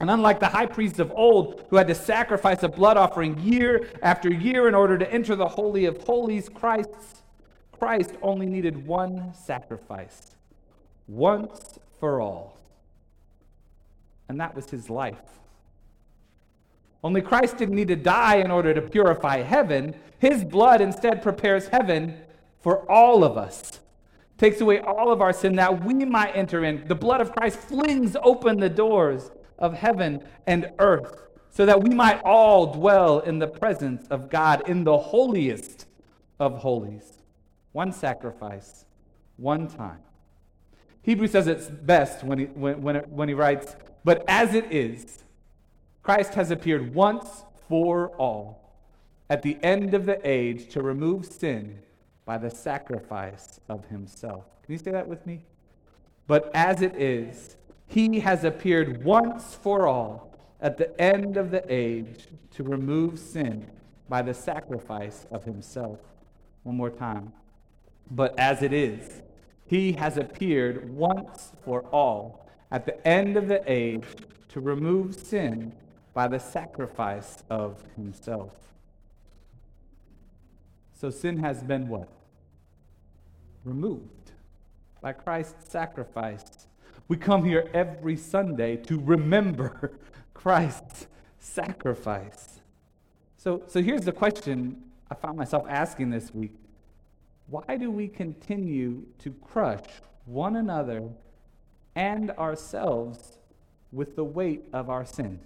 And 0.00 0.10
unlike 0.10 0.38
the 0.38 0.48
high 0.48 0.66
priests 0.66 1.00
of 1.00 1.12
old, 1.12 1.64
who 1.70 1.76
had 1.76 1.88
to 1.88 1.94
sacrifice 1.94 2.62
a 2.62 2.68
blood 2.68 2.96
offering 2.96 3.38
year 3.40 3.88
after 4.02 4.32
year 4.32 4.68
in 4.68 4.74
order 4.74 4.96
to 4.96 5.12
enter 5.12 5.34
the 5.34 5.48
Holy 5.48 5.86
of 5.86 6.04
Holies, 6.04 6.48
Christ, 6.48 7.22
Christ 7.72 8.12
only 8.22 8.46
needed 8.46 8.86
one 8.86 9.34
sacrifice, 9.34 10.36
once 11.08 11.78
for 11.98 12.20
all. 12.20 12.56
And 14.28 14.38
that 14.40 14.54
was 14.54 14.70
his 14.70 14.88
life. 14.88 15.16
Only 17.02 17.20
Christ 17.20 17.56
didn't 17.56 17.76
need 17.76 17.88
to 17.88 17.96
die 17.96 18.36
in 18.36 18.50
order 18.50 18.74
to 18.74 18.82
purify 18.82 19.38
heaven. 19.38 19.94
His 20.18 20.44
blood 20.44 20.80
instead 20.80 21.22
prepares 21.22 21.68
heaven 21.68 22.16
for 22.60 22.90
all 22.90 23.24
of 23.24 23.36
us, 23.36 23.77
takes 24.38 24.60
away 24.60 24.80
all 24.80 25.12
of 25.12 25.20
our 25.20 25.32
sin 25.32 25.56
that 25.56 25.84
we 25.84 25.94
might 26.04 26.34
enter 26.34 26.64
in. 26.64 26.86
The 26.86 26.94
blood 26.94 27.20
of 27.20 27.32
Christ 27.32 27.58
flings 27.58 28.16
open 28.22 28.58
the 28.58 28.70
doors 28.70 29.30
of 29.58 29.74
heaven 29.74 30.22
and 30.46 30.70
earth, 30.78 31.24
so 31.50 31.66
that 31.66 31.82
we 31.82 31.90
might 31.90 32.22
all 32.24 32.72
dwell 32.72 33.18
in 33.18 33.40
the 33.40 33.48
presence 33.48 34.06
of 34.08 34.30
God 34.30 34.68
in 34.68 34.84
the 34.84 34.96
holiest 34.96 35.86
of 36.38 36.58
holies. 36.58 37.18
One 37.72 37.92
sacrifice, 37.92 38.84
one 39.36 39.66
time. 39.66 39.98
Hebrews 41.02 41.32
says 41.32 41.48
it's 41.48 41.68
best 41.68 42.22
when 42.22 42.38
he, 42.38 42.44
when, 42.46 42.80
when, 42.80 42.96
it, 42.96 43.08
when 43.08 43.28
he 43.28 43.34
writes, 43.34 43.74
But 44.04 44.24
as 44.28 44.54
it 44.54 44.70
is, 44.70 45.24
Christ 46.02 46.34
has 46.34 46.50
appeared 46.50 46.94
once 46.94 47.44
for 47.68 48.10
all 48.16 48.76
at 49.28 49.42
the 49.42 49.58
end 49.62 49.94
of 49.94 50.06
the 50.06 50.20
age 50.26 50.68
to 50.72 50.82
remove 50.82 51.26
sin 51.26 51.80
by 52.28 52.36
the 52.36 52.50
sacrifice 52.50 53.58
of 53.70 53.86
himself. 53.86 54.44
Can 54.62 54.74
you 54.74 54.78
say 54.78 54.90
that 54.90 55.08
with 55.08 55.26
me? 55.26 55.40
But 56.26 56.50
as 56.52 56.82
it 56.82 56.94
is, 56.94 57.56
he 57.86 58.20
has 58.20 58.44
appeared 58.44 59.02
once 59.02 59.54
for 59.54 59.86
all 59.86 60.36
at 60.60 60.76
the 60.76 61.00
end 61.00 61.38
of 61.38 61.50
the 61.50 61.64
age 61.72 62.26
to 62.50 62.62
remove 62.62 63.18
sin 63.18 63.66
by 64.10 64.20
the 64.20 64.34
sacrifice 64.34 65.26
of 65.30 65.44
himself. 65.44 66.00
One 66.64 66.76
more 66.76 66.90
time. 66.90 67.32
But 68.10 68.38
as 68.38 68.60
it 68.60 68.74
is, 68.74 69.22
he 69.64 69.92
has 69.92 70.18
appeared 70.18 70.94
once 70.94 71.52
for 71.64 71.80
all 71.84 72.46
at 72.70 72.84
the 72.84 73.08
end 73.08 73.38
of 73.38 73.48
the 73.48 73.62
age 73.66 74.04
to 74.50 74.60
remove 74.60 75.14
sin 75.14 75.72
by 76.12 76.28
the 76.28 76.38
sacrifice 76.38 77.42
of 77.48 77.82
himself. 77.96 78.52
So 80.92 81.08
sin 81.08 81.38
has 81.38 81.62
been 81.62 81.88
what? 81.88 82.10
Removed 83.64 84.32
by 85.00 85.12
Christ's 85.12 85.70
sacrifice 85.70 86.68
we 87.08 87.16
come 87.16 87.42
here 87.42 87.70
every 87.72 88.16
Sunday 88.16 88.76
to 88.76 89.00
remember 89.00 89.92
Christ's 90.34 91.06
sacrifice. 91.38 92.60
So, 93.38 93.62
so 93.66 93.82
here's 93.82 94.04
the 94.04 94.12
question 94.12 94.82
I 95.10 95.14
found 95.14 95.38
myself 95.38 95.64
asking 95.68 96.10
this 96.10 96.32
week 96.34 96.52
Why 97.48 97.78
do 97.78 97.90
we 97.90 98.08
continue 98.08 99.04
to 99.20 99.30
crush 99.42 99.86
one 100.26 100.56
another 100.56 101.08
and 101.94 102.30
ourselves 102.32 103.38
with 103.90 104.14
the 104.14 104.24
weight 104.24 104.64
of 104.74 104.90
our 104.90 105.06
sin? 105.06 105.40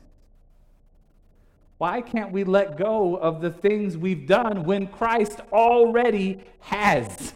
Why 1.78 2.00
can't 2.00 2.32
we 2.32 2.42
let 2.42 2.76
go 2.76 3.16
of 3.16 3.40
the 3.40 3.50
things 3.50 3.96
we've 3.96 4.26
done 4.26 4.64
when 4.64 4.88
Christ 4.88 5.40
already 5.52 6.40
has? 6.60 7.34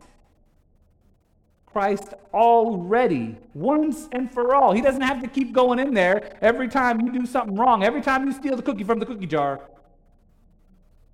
Christ 1.77 2.15
already, 2.33 3.37
once 3.53 4.09
and 4.13 4.33
for 4.33 4.55
all. 4.55 4.73
He 4.73 4.81
doesn't 4.81 5.03
have 5.03 5.21
to 5.21 5.29
keep 5.29 5.53
going 5.53 5.79
in 5.79 5.93
there 5.93 6.35
every 6.41 6.69
time 6.69 7.03
you 7.03 7.13
do 7.13 7.27
something 7.27 7.55
wrong, 7.55 7.85
every 7.85 8.01
time 8.01 8.25
you 8.25 8.33
steal 8.33 8.57
the 8.57 8.63
cookie 8.63 8.83
from 8.83 8.99
the 8.99 9.05
cookie 9.05 9.27
jar. 9.27 9.61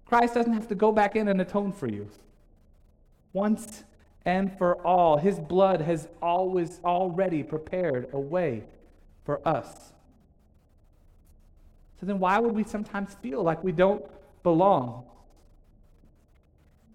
Christ 0.05 0.35
doesn't 0.35 0.53
have 0.53 0.69
to 0.69 0.77
go 0.77 0.93
back 0.93 1.17
in 1.17 1.27
and 1.27 1.41
atone 1.41 1.73
for 1.73 1.89
you. 1.89 2.09
Once 3.33 3.83
and 4.25 4.57
for 4.57 4.81
all. 4.87 5.17
His 5.17 5.41
blood 5.41 5.81
has 5.81 6.07
always 6.23 6.79
already 6.85 7.43
prepared 7.43 8.11
a 8.13 8.21
way 8.21 8.63
for 9.25 9.41
us. 9.45 9.93
So 11.99 12.07
then, 12.07 12.21
why 12.21 12.39
would 12.39 12.55
we 12.55 12.63
sometimes 12.63 13.15
feel 13.15 13.43
like 13.43 13.65
we 13.65 13.73
don't 13.73 14.05
belong? 14.45 15.07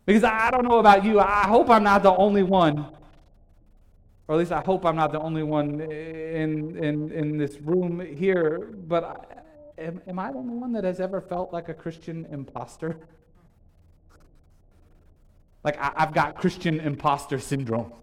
Because 0.06 0.24
I 0.24 0.52
don't 0.52 0.64
know 0.64 0.80
about 0.80 1.04
you, 1.04 1.20
I 1.20 1.48
hope 1.48 1.70
I'm 1.70 1.84
not 1.84 2.02
the 2.02 2.16
only 2.16 2.44
one 2.44 2.94
or 4.28 4.36
at 4.36 4.40
least 4.40 4.52
I 4.52 4.62
hope 4.62 4.86
I'm 4.86 4.96
not 4.96 5.12
the 5.12 5.20
only 5.20 5.44
one 5.44 5.80
in, 5.80 6.78
in, 6.78 7.12
in 7.12 7.38
this 7.38 7.62
room 7.62 8.00
here, 8.00 8.74
but 8.88 9.04
I, 9.04 9.82
am, 9.82 10.02
am 10.06 10.20
I 10.20 10.32
the 10.32 10.38
only 10.38 10.56
one 10.56 10.74
that 10.74 10.84
has 10.84 11.00
ever 11.00 11.22
felt 11.22 11.54
like 11.54 11.70
a 11.70 11.74
Christian 11.74 12.28
imposter? 12.30 12.98
Like, 15.64 15.78
I, 15.80 15.94
have 15.98 16.14
got 16.14 16.36
Christian 16.36 16.80
imposter 16.82 17.40
syndrome. 17.40 17.94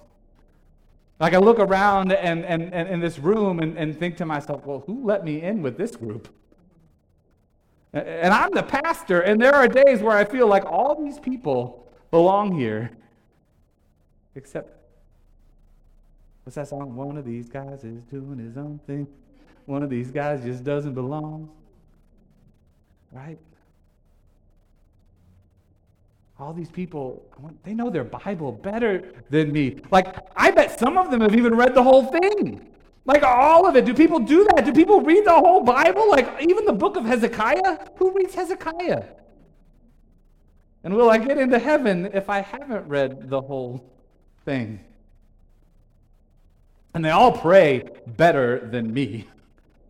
Like, 1.20 1.34
I 1.34 1.38
look 1.38 1.58
around 1.58 2.12
and, 2.12 2.44
and, 2.44 2.72
and 2.72 2.88
in 2.88 3.00
this 3.00 3.18
room 3.18 3.60
and, 3.60 3.76
and 3.76 3.98
think 3.98 4.16
to 4.16 4.26
myself, 4.26 4.64
well, 4.64 4.82
who 4.86 5.04
let 5.04 5.24
me 5.24 5.42
in 5.42 5.62
with 5.62 5.76
this 5.76 5.94
group? 5.94 6.28
And 7.92 8.34
I'm 8.34 8.50
the 8.50 8.62
pastor, 8.62 9.20
and 9.20 9.40
there 9.40 9.54
are 9.54 9.68
days 9.68 10.00
where 10.00 10.16
I 10.16 10.24
feel 10.24 10.48
like 10.48 10.64
all 10.64 11.00
these 11.00 11.20
people 11.20 11.86
belong 12.10 12.58
here, 12.58 12.90
except 14.34 14.83
What's 16.44 16.56
that 16.56 16.68
song? 16.68 16.94
One 16.94 17.16
of 17.16 17.24
these 17.24 17.48
guys 17.48 17.84
is 17.84 18.02
doing 18.04 18.38
his 18.38 18.56
own 18.56 18.80
thing. 18.86 19.06
One 19.66 19.82
of 19.82 19.90
these 19.90 20.10
guys 20.10 20.44
just 20.44 20.62
doesn't 20.62 20.94
belong. 20.94 21.50
Right? 23.10 23.38
all 26.38 26.52
these 26.52 26.70
people, 26.70 27.24
they 27.62 27.74
know 27.74 27.90
their 27.90 28.04
Bible 28.04 28.50
better 28.52 29.12
than 29.30 29.52
me. 29.52 29.76
Like, 29.90 30.16
I 30.36 30.50
bet 30.50 30.78
some 30.78 30.98
of 30.98 31.10
them 31.10 31.20
have 31.20 31.34
even 31.34 31.54
read 31.54 31.74
the 31.74 31.82
whole 31.82 32.06
thing. 32.06 32.68
Like, 33.04 33.22
all 33.22 33.66
of 33.66 33.76
it. 33.76 33.84
Do 33.84 33.94
people 33.94 34.18
do 34.18 34.46
that? 34.54 34.64
Do 34.64 34.72
people 34.72 35.00
read 35.00 35.24
the 35.24 35.34
whole 35.34 35.62
Bible? 35.62 36.10
Like, 36.10 36.42
even 36.42 36.64
the 36.64 36.72
book 36.72 36.96
of 36.96 37.04
Hezekiah? 37.04 37.86
Who 37.96 38.12
reads 38.12 38.34
Hezekiah? 38.34 39.04
And 40.82 40.94
will 40.94 41.08
I 41.08 41.18
get 41.18 41.38
into 41.38 41.58
heaven 41.58 42.10
if 42.12 42.28
I 42.28 42.40
haven't 42.40 42.88
read 42.88 43.30
the 43.30 43.40
whole 43.40 43.90
thing? 44.44 44.80
And 46.94 47.04
they 47.04 47.10
all 47.10 47.32
pray 47.32 47.88
better 48.06 48.68
than 48.70 48.94
me. 48.94 49.26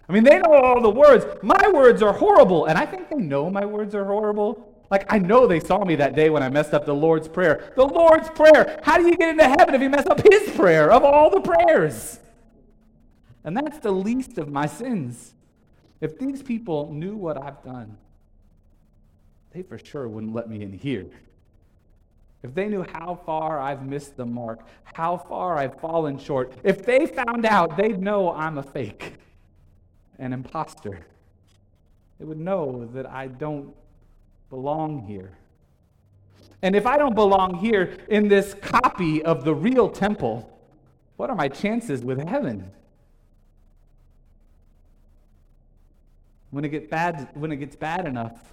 I 0.08 0.12
mean, 0.12 0.24
they 0.24 0.38
know 0.38 0.52
all 0.52 0.80
the 0.80 0.90
words. 0.90 1.24
My 1.42 1.70
words 1.72 2.02
are 2.02 2.12
horrible, 2.12 2.66
and 2.66 2.78
I 2.78 2.86
think 2.86 3.08
they 3.08 3.16
know 3.16 3.50
my 3.50 3.64
words 3.64 3.94
are 3.94 4.04
horrible. 4.04 4.74
Like, 4.90 5.10
I 5.12 5.18
know 5.18 5.46
they 5.46 5.60
saw 5.60 5.84
me 5.84 5.96
that 5.96 6.14
day 6.14 6.30
when 6.30 6.42
I 6.42 6.48
messed 6.48 6.74
up 6.74 6.84
the 6.84 6.94
Lord's 6.94 7.26
Prayer. 7.26 7.72
The 7.74 7.84
Lord's 7.84 8.28
Prayer! 8.30 8.80
How 8.82 8.98
do 8.98 9.06
you 9.06 9.16
get 9.16 9.30
into 9.30 9.44
heaven 9.44 9.74
if 9.74 9.80
you 9.80 9.88
mess 9.88 10.06
up 10.06 10.20
His 10.30 10.50
prayer 10.50 10.92
of 10.92 11.04
all 11.04 11.30
the 11.30 11.40
prayers? 11.40 12.20
And 13.44 13.56
that's 13.56 13.78
the 13.78 13.92
least 13.92 14.38
of 14.38 14.48
my 14.48 14.66
sins. 14.66 15.34
If 16.00 16.18
these 16.18 16.42
people 16.42 16.92
knew 16.92 17.16
what 17.16 17.42
I've 17.42 17.62
done, 17.62 17.96
they 19.52 19.62
for 19.62 19.78
sure 19.78 20.08
wouldn't 20.08 20.34
let 20.34 20.48
me 20.48 20.62
in 20.62 20.72
here. 20.72 21.06
If 22.44 22.54
they 22.54 22.68
knew 22.68 22.84
how 22.92 23.18
far 23.24 23.58
I've 23.58 23.86
missed 23.86 24.18
the 24.18 24.26
mark, 24.26 24.60
how 24.84 25.16
far 25.16 25.56
I've 25.56 25.80
fallen 25.80 26.18
short, 26.18 26.52
if 26.62 26.84
they 26.84 27.06
found 27.06 27.46
out, 27.46 27.78
they'd 27.78 27.98
know 27.98 28.32
I'm 28.32 28.58
a 28.58 28.62
fake, 28.62 29.14
an 30.18 30.34
impostor. 30.34 31.06
They 32.18 32.26
would 32.26 32.38
know 32.38 32.86
that 32.92 33.10
I 33.10 33.28
don't 33.28 33.74
belong 34.50 35.06
here. 35.06 35.38
And 36.60 36.76
if 36.76 36.84
I 36.84 36.98
don't 36.98 37.14
belong 37.14 37.54
here 37.54 37.96
in 38.08 38.28
this 38.28 38.52
copy 38.52 39.22
of 39.24 39.44
the 39.44 39.54
real 39.54 39.88
temple, 39.88 40.58
what 41.16 41.30
are 41.30 41.36
my 41.36 41.48
chances 41.48 42.04
with 42.04 42.18
heaven? 42.28 42.70
When 46.50 46.66
it, 46.66 46.68
get 46.68 46.90
bad, 46.90 47.30
when 47.32 47.52
it 47.52 47.56
gets 47.56 47.74
bad 47.74 48.04
enough, 48.04 48.52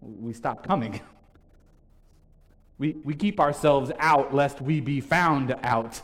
we 0.00 0.32
stop 0.32 0.64
coming. 0.64 1.00
We, 2.80 2.96
we 3.04 3.14
keep 3.14 3.38
ourselves 3.38 3.92
out 3.98 4.34
lest 4.34 4.62
we 4.62 4.80
be 4.80 5.02
found 5.02 5.54
out. 5.62 6.00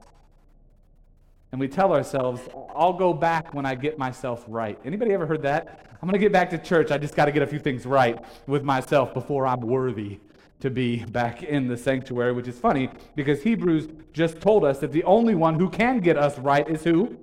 And 1.50 1.58
we 1.58 1.68
tell 1.68 1.94
ourselves, 1.94 2.42
I'll 2.74 2.92
go 2.92 3.14
back 3.14 3.54
when 3.54 3.64
I 3.64 3.74
get 3.74 3.96
myself 3.98 4.44
right. 4.46 4.78
Anybody 4.84 5.14
ever 5.14 5.24
heard 5.24 5.40
that? 5.42 5.86
I'm 6.02 6.06
going 6.06 6.12
to 6.12 6.18
get 6.18 6.32
back 6.32 6.50
to 6.50 6.58
church. 6.58 6.90
I 6.90 6.98
just 6.98 7.16
got 7.16 7.24
to 7.24 7.32
get 7.32 7.42
a 7.42 7.46
few 7.46 7.58
things 7.58 7.86
right 7.86 8.22
with 8.46 8.62
myself 8.62 9.14
before 9.14 9.46
I'm 9.46 9.62
worthy 9.62 10.20
to 10.60 10.68
be 10.68 11.02
back 11.06 11.42
in 11.42 11.66
the 11.66 11.78
sanctuary, 11.78 12.34
which 12.34 12.46
is 12.46 12.58
funny 12.58 12.90
because 13.14 13.42
Hebrews 13.42 13.88
just 14.12 14.42
told 14.42 14.62
us 14.62 14.78
that 14.80 14.92
the 14.92 15.04
only 15.04 15.34
one 15.34 15.58
who 15.58 15.70
can 15.70 16.00
get 16.00 16.18
us 16.18 16.38
right 16.38 16.68
is 16.68 16.84
who? 16.84 17.16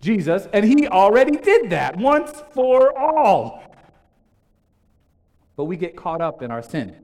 Jesus. 0.00 0.46
And 0.52 0.64
he 0.64 0.86
already 0.86 1.36
did 1.36 1.70
that 1.70 1.96
once 1.96 2.44
for 2.52 2.96
all. 2.96 3.64
But 5.56 5.64
we 5.64 5.76
get 5.76 5.96
caught 5.96 6.20
up 6.20 6.42
in 6.42 6.52
our 6.52 6.62
sin. 6.62 6.94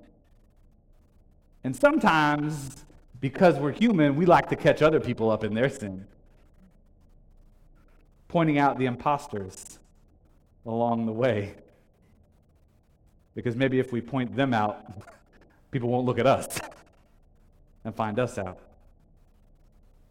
And 1.69 1.77
sometimes, 1.77 2.87
because 3.21 3.59
we're 3.59 3.73
human, 3.73 4.17
we 4.17 4.25
like 4.25 4.49
to 4.49 4.57
catch 4.57 4.81
other 4.81 5.01
people 5.01 5.31
up 5.31 5.45
in 5.45 5.53
their 5.53 5.69
sin 5.69 6.07
pointing 8.27 8.59
out 8.59 8.79
the 8.79 8.87
imposters 8.87 9.79
along 10.65 11.05
the 11.05 11.13
way. 11.13 11.57
Because 13.35 13.55
maybe 13.55 13.79
if 13.79 13.93
we 13.93 14.01
point 14.01 14.35
them 14.35 14.55
out, 14.55 15.03
people 15.71 15.91
won't 15.91 16.07
look 16.07 16.19
at 16.19 16.27
us 16.27 16.59
and 17.85 17.95
find 17.95 18.19
us 18.19 18.39
out. 18.39 18.61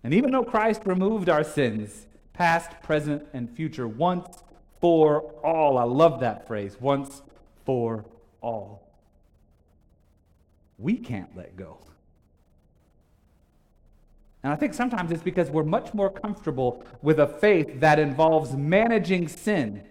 And 0.03 0.13
even 0.13 0.29
though 0.29 0.43
Christ 0.43 0.83
removed 0.85 1.27
our 1.27 1.43
sins, 1.43 2.05
past, 2.33 2.69
present, 2.83 3.25
and 3.33 3.49
future, 3.49 3.87
once 3.87 4.43
for 4.79 5.21
all, 5.43 5.79
I 5.79 5.85
love 5.85 6.19
that 6.19 6.45
phrase, 6.45 6.77
once 6.79 7.23
for 7.65 8.05
all, 8.41 8.86
we 10.77 10.97
can't 10.97 11.35
let 11.35 11.55
go. 11.55 11.79
And 14.43 14.53
I 14.53 14.55
think 14.55 14.73
sometimes 14.73 15.11
it's 15.11 15.23
because 15.23 15.49
we're 15.49 15.63
much 15.63 15.93
more 15.93 16.09
comfortable 16.09 16.83
with 17.01 17.19
a 17.19 17.27
faith 17.27 17.79
that 17.79 17.99
involves 17.99 18.55
managing 18.55 19.27
sin 19.27 19.83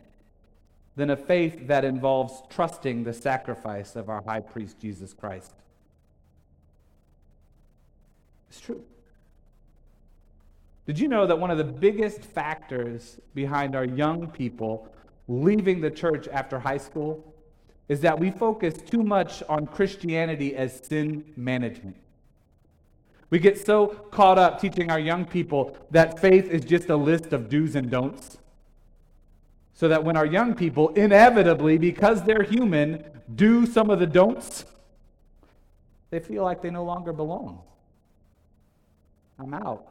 than 0.95 1.11
a 1.11 1.17
faith 1.17 1.67
that 1.67 1.85
involves 1.85 2.43
trusting 2.49 3.05
the 3.05 3.13
sacrifice 3.13 3.97
of 3.97 4.09
our 4.09 4.23
high 4.23 4.41
priest, 4.41 4.79
Jesus 4.79 5.13
Christ. 5.13 5.53
It's 8.49 8.61
true. 8.61 8.83
Did 10.87 10.99
you 10.99 11.09
know 11.09 11.27
that 11.27 11.39
one 11.39 11.51
of 11.51 11.59
the 11.59 11.65
biggest 11.65 12.23
factors 12.23 13.19
behind 13.35 13.75
our 13.75 13.85
young 13.85 14.29
people 14.29 14.89
leaving 15.29 15.81
the 15.81 15.91
church 15.91 16.29
after 16.29 16.61
high 16.61 16.79
school 16.79 17.35
is 17.89 18.01
that 18.01 18.19
we 18.19 18.31
focus 18.31 18.75
too 18.75 19.03
much 19.03 19.43
on 19.49 19.67
Christianity 19.67 20.57
as 20.57 20.81
sin 20.85 21.25
management? 21.37 21.97
We 23.31 23.39
get 23.39 23.65
so 23.65 23.89
caught 23.89 24.39
up 24.39 24.61
teaching 24.61 24.91
our 24.91 24.99
young 24.99 25.25
people 25.25 25.77
that 25.91 26.21
faith 26.21 26.49
is 26.49 26.65
just 26.65 26.89
a 26.89 26.97
list 26.97 27.33
of 27.33 27.49
do's 27.49 27.75
and 27.75 27.91
don'ts. 27.91 28.39
So 29.75 29.89
that 29.89 30.05
when 30.05 30.17
our 30.17 30.25
young 30.25 30.55
people, 30.55 30.89
inevitably, 30.91 31.77
because 31.77 32.23
they're 32.23 32.43
human, 32.43 33.05
do 33.35 33.67
some 33.67 33.91
of 33.91 33.99
the 33.99 34.07
don'ts, 34.07 34.65
they 36.11 36.21
feel 36.21 36.45
like 36.45 36.63
they 36.63 36.71
no 36.71 36.85
longer 36.85 37.13
belong. 37.13 37.63
I'm 39.39 39.53
out. 39.53 39.87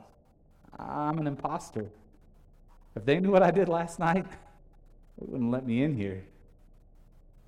I'm 0.80 1.20
an 1.20 1.28
imposter. 1.28 1.86
If 2.96 3.06
they 3.06 3.20
knew 3.20 3.32
what 3.32 3.44
I 3.44 3.52
did 3.52 3.70
last 3.70 4.00
night, 4.00 4.26
they 5.20 5.26
wouldn't 5.28 5.52
let 5.52 5.66
me 5.68 5.84
in 5.84 5.96
here. 5.96 6.24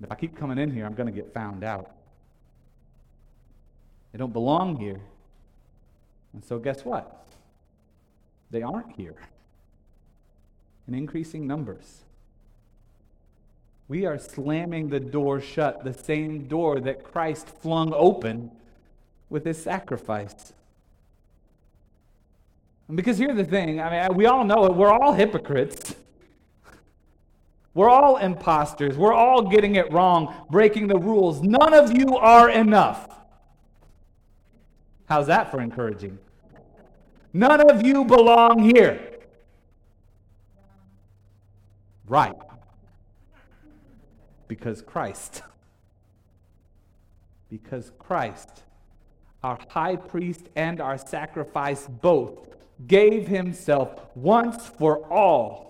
If 0.02 0.12
I 0.12 0.14
keep 0.14 0.36
coming 0.36 0.58
in 0.58 0.70
here, 0.70 0.86
I'm 0.86 0.94
going 0.94 1.06
to 1.06 1.12
get 1.12 1.32
found 1.34 1.64
out. 1.64 1.90
They 4.12 4.18
don't 4.18 4.32
belong 4.32 4.76
here. 4.76 5.00
And 6.32 6.44
so, 6.44 6.58
guess 6.58 6.84
what? 6.84 7.26
They 8.50 8.62
aren't 8.62 8.96
here 8.96 9.16
in 10.86 10.94
increasing 10.94 11.46
numbers. 11.46 12.02
We 13.88 14.04
are 14.04 14.18
slamming 14.18 14.90
the 14.90 15.00
door 15.00 15.40
shut, 15.40 15.84
the 15.84 15.94
same 15.94 16.46
door 16.46 16.80
that 16.80 17.04
Christ 17.04 17.48
flung 17.48 17.92
open 17.94 18.50
with 19.30 19.44
his 19.44 19.62
sacrifice. 19.62 20.52
Because 22.94 23.18
here's 23.18 23.36
the 23.36 23.44
thing 23.44 23.80
I 23.80 24.08
mean, 24.08 24.16
we 24.16 24.26
all 24.26 24.44
know 24.44 24.64
it, 24.66 24.74
we're 24.74 24.92
all 24.92 25.12
hypocrites. 25.12 25.94
We're 27.78 27.90
all 27.90 28.16
imposters. 28.16 28.98
We're 28.98 29.12
all 29.12 29.42
getting 29.42 29.76
it 29.76 29.92
wrong, 29.92 30.34
breaking 30.50 30.88
the 30.88 30.98
rules. 30.98 31.42
None 31.42 31.72
of 31.72 31.96
you 31.96 32.16
are 32.16 32.50
enough. 32.50 33.08
How's 35.08 35.28
that 35.28 35.52
for 35.52 35.60
encouraging? 35.60 36.18
None 37.32 37.70
of 37.70 37.86
you 37.86 38.04
belong 38.04 38.58
here. 38.74 39.20
Right. 42.08 42.34
Because 44.48 44.82
Christ. 44.82 45.42
Because 47.48 47.92
Christ, 47.98 48.64
our 49.44 49.58
high 49.68 49.96
priest 49.96 50.48
and 50.56 50.80
our 50.80 50.98
sacrifice 50.98 51.86
both, 51.86 52.48
gave 52.88 53.28
himself 53.28 54.00
once 54.16 54.66
for 54.66 55.06
all 55.10 55.67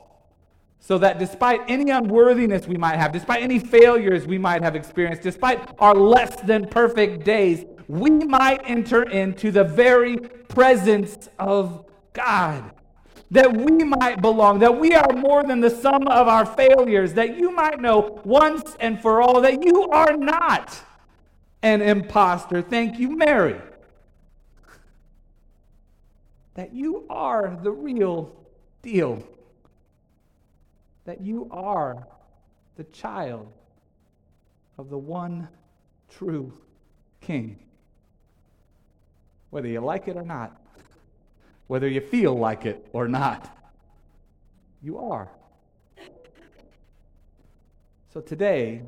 so 0.80 0.98
that 0.98 1.18
despite 1.18 1.60
any 1.68 1.90
unworthiness 1.90 2.66
we 2.66 2.76
might 2.76 2.96
have, 2.96 3.12
despite 3.12 3.42
any 3.42 3.58
failures 3.58 4.26
we 4.26 4.38
might 4.38 4.62
have 4.62 4.74
experienced, 4.74 5.22
despite 5.22 5.68
our 5.78 5.94
less 5.94 6.34
than 6.42 6.66
perfect 6.66 7.24
days, 7.24 7.64
we 7.88 8.10
might 8.10 8.60
enter 8.64 9.02
into 9.02 9.50
the 9.50 9.64
very 9.64 10.16
presence 10.16 11.28
of 11.38 11.84
God. 12.12 12.72
That 13.30 13.54
we 13.54 13.84
might 13.84 14.22
belong, 14.22 14.60
that 14.60 14.78
we 14.78 14.94
are 14.94 15.12
more 15.12 15.42
than 15.42 15.60
the 15.60 15.68
sum 15.68 16.08
of 16.08 16.28
our 16.28 16.46
failures, 16.46 17.12
that 17.14 17.36
you 17.36 17.50
might 17.50 17.78
know 17.78 18.20
once 18.24 18.74
and 18.80 19.00
for 19.02 19.20
all 19.20 19.42
that 19.42 19.62
you 19.62 19.90
are 19.90 20.16
not 20.16 20.74
an 21.62 21.82
impostor. 21.82 22.62
Thank 22.62 22.98
you, 22.98 23.16
Mary. 23.16 23.60
That 26.54 26.72
you 26.72 27.04
are 27.10 27.58
the 27.62 27.70
real 27.70 28.34
deal. 28.82 29.22
That 31.08 31.22
you 31.22 31.48
are 31.50 32.06
the 32.76 32.84
child 32.84 33.50
of 34.76 34.90
the 34.90 34.98
one 34.98 35.48
true 36.10 36.52
King 37.22 37.58
whether 39.48 39.68
you 39.68 39.80
like 39.80 40.06
it 40.06 40.16
or 40.16 40.22
not, 40.22 40.60
whether 41.66 41.88
you 41.88 42.02
feel 42.02 42.34
like 42.34 42.66
it 42.66 42.86
or 42.92 43.08
not. 43.08 43.56
You 44.82 44.98
are. 44.98 45.30
So 48.12 48.20
today, 48.20 48.82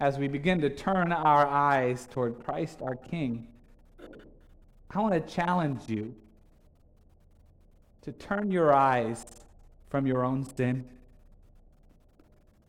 as 0.00 0.16
we 0.16 0.26
begin 0.26 0.62
to 0.62 0.70
turn 0.70 1.12
our 1.12 1.46
eyes 1.46 2.08
toward 2.10 2.42
Christ 2.42 2.80
our 2.80 2.96
King, 2.96 3.46
I 4.90 5.00
want 5.00 5.12
to 5.12 5.34
challenge 5.34 5.82
you 5.86 6.14
to 8.00 8.12
turn 8.12 8.50
your 8.50 8.72
eyes 8.72 9.26
from 9.88 10.06
your 10.06 10.24
own 10.24 10.44
sin, 10.56 10.84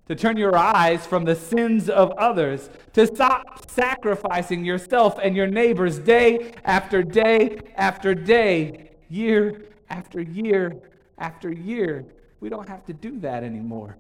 to 0.08 0.16
turn 0.16 0.38
your 0.38 0.58
eyes 0.58 1.06
from 1.06 1.26
the 1.26 1.36
sins 1.36 1.90
of 1.90 2.12
others, 2.14 2.70
to 2.94 3.06
stop 3.06 3.70
sacrificing 3.70 4.66
yourself 4.66 5.20
and 5.22 5.36
your 5.36 5.48
neighbors 5.48 6.00
day 6.00 6.54
after 6.66 7.04
day 7.04 7.60
after 7.76 8.16
day, 8.16 8.90
year 9.10 9.66
after 9.90 10.22
year 10.22 10.82
after 11.18 11.52
year. 11.52 12.06
We 12.40 12.50
don't 12.50 12.68
have 12.68 12.86
to 12.86 12.94
do 12.94 13.20
that 13.20 13.44
anymore. 13.44 13.98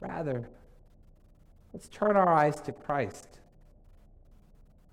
Rather, 0.00 0.48
let's 1.72 1.88
turn 1.88 2.16
our 2.16 2.32
eyes 2.32 2.60
to 2.62 2.72
Christ, 2.72 3.28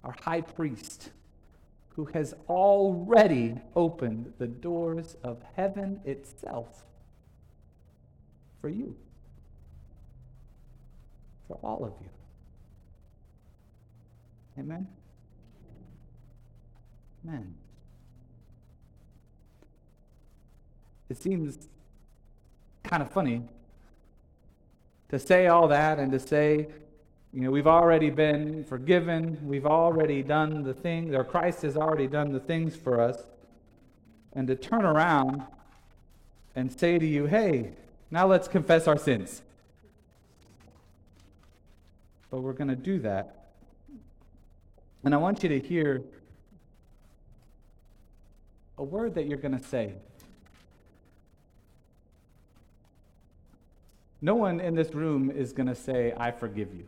our 0.03 0.13
high 0.21 0.41
priest 0.41 1.11
who 1.97 2.05
has 2.05 2.35
already 2.47 3.55
opened 3.75 4.31
the 4.37 4.45
doors 4.45 5.17
of 5.23 5.41
heaven 5.55 5.99
itself 6.05 6.85
for 8.61 8.69
you, 8.69 8.95
for 11.47 11.57
all 11.63 11.83
of 11.83 11.93
you. 11.99 12.09
Amen? 14.59 14.87
Amen. 17.25 17.55
It 21.09 21.19
seems 21.19 21.67
kind 22.83 23.01
of 23.01 23.09
funny 23.09 23.41
to 25.09 25.17
say 25.17 25.47
all 25.47 25.67
that 25.69 25.97
and 25.97 26.11
to 26.11 26.19
say 26.19 26.67
you 27.37 27.43
know, 27.43 27.51
we've 27.51 27.67
already 27.67 28.09
been 28.09 28.63
forgiven. 28.63 29.37
We've 29.43 29.67
already 29.67 30.23
done 30.23 30.63
the 30.63 30.73
things, 30.73 31.13
or 31.13 31.23
Christ 31.23 31.61
has 31.61 31.77
already 31.77 32.07
done 32.07 32.31
the 32.31 32.39
things 32.39 32.75
for 32.75 32.99
us. 32.99 33.21
And 34.33 34.47
to 34.47 34.55
turn 34.55 34.83
around 34.83 35.43
and 36.55 36.71
say 36.71 36.97
to 36.97 37.05
you, 37.05 37.27
hey, 37.27 37.73
now 38.09 38.25
let's 38.25 38.47
confess 38.47 38.87
our 38.87 38.97
sins. 38.97 39.43
But 42.31 42.39
we're 42.39 42.53
going 42.53 42.69
to 42.69 42.75
do 42.75 42.97
that. 43.01 43.49
And 45.03 45.13
I 45.13 45.17
want 45.17 45.43
you 45.43 45.49
to 45.49 45.59
hear 45.59 46.01
a 48.79 48.83
word 48.83 49.13
that 49.13 49.27
you're 49.27 49.37
going 49.37 49.55
to 49.55 49.63
say. 49.63 49.93
No 54.23 54.33
one 54.33 54.59
in 54.59 54.73
this 54.73 54.95
room 54.95 55.29
is 55.29 55.53
going 55.53 55.67
to 55.67 55.75
say, 55.75 56.15
I 56.17 56.31
forgive 56.31 56.73
you. 56.73 56.87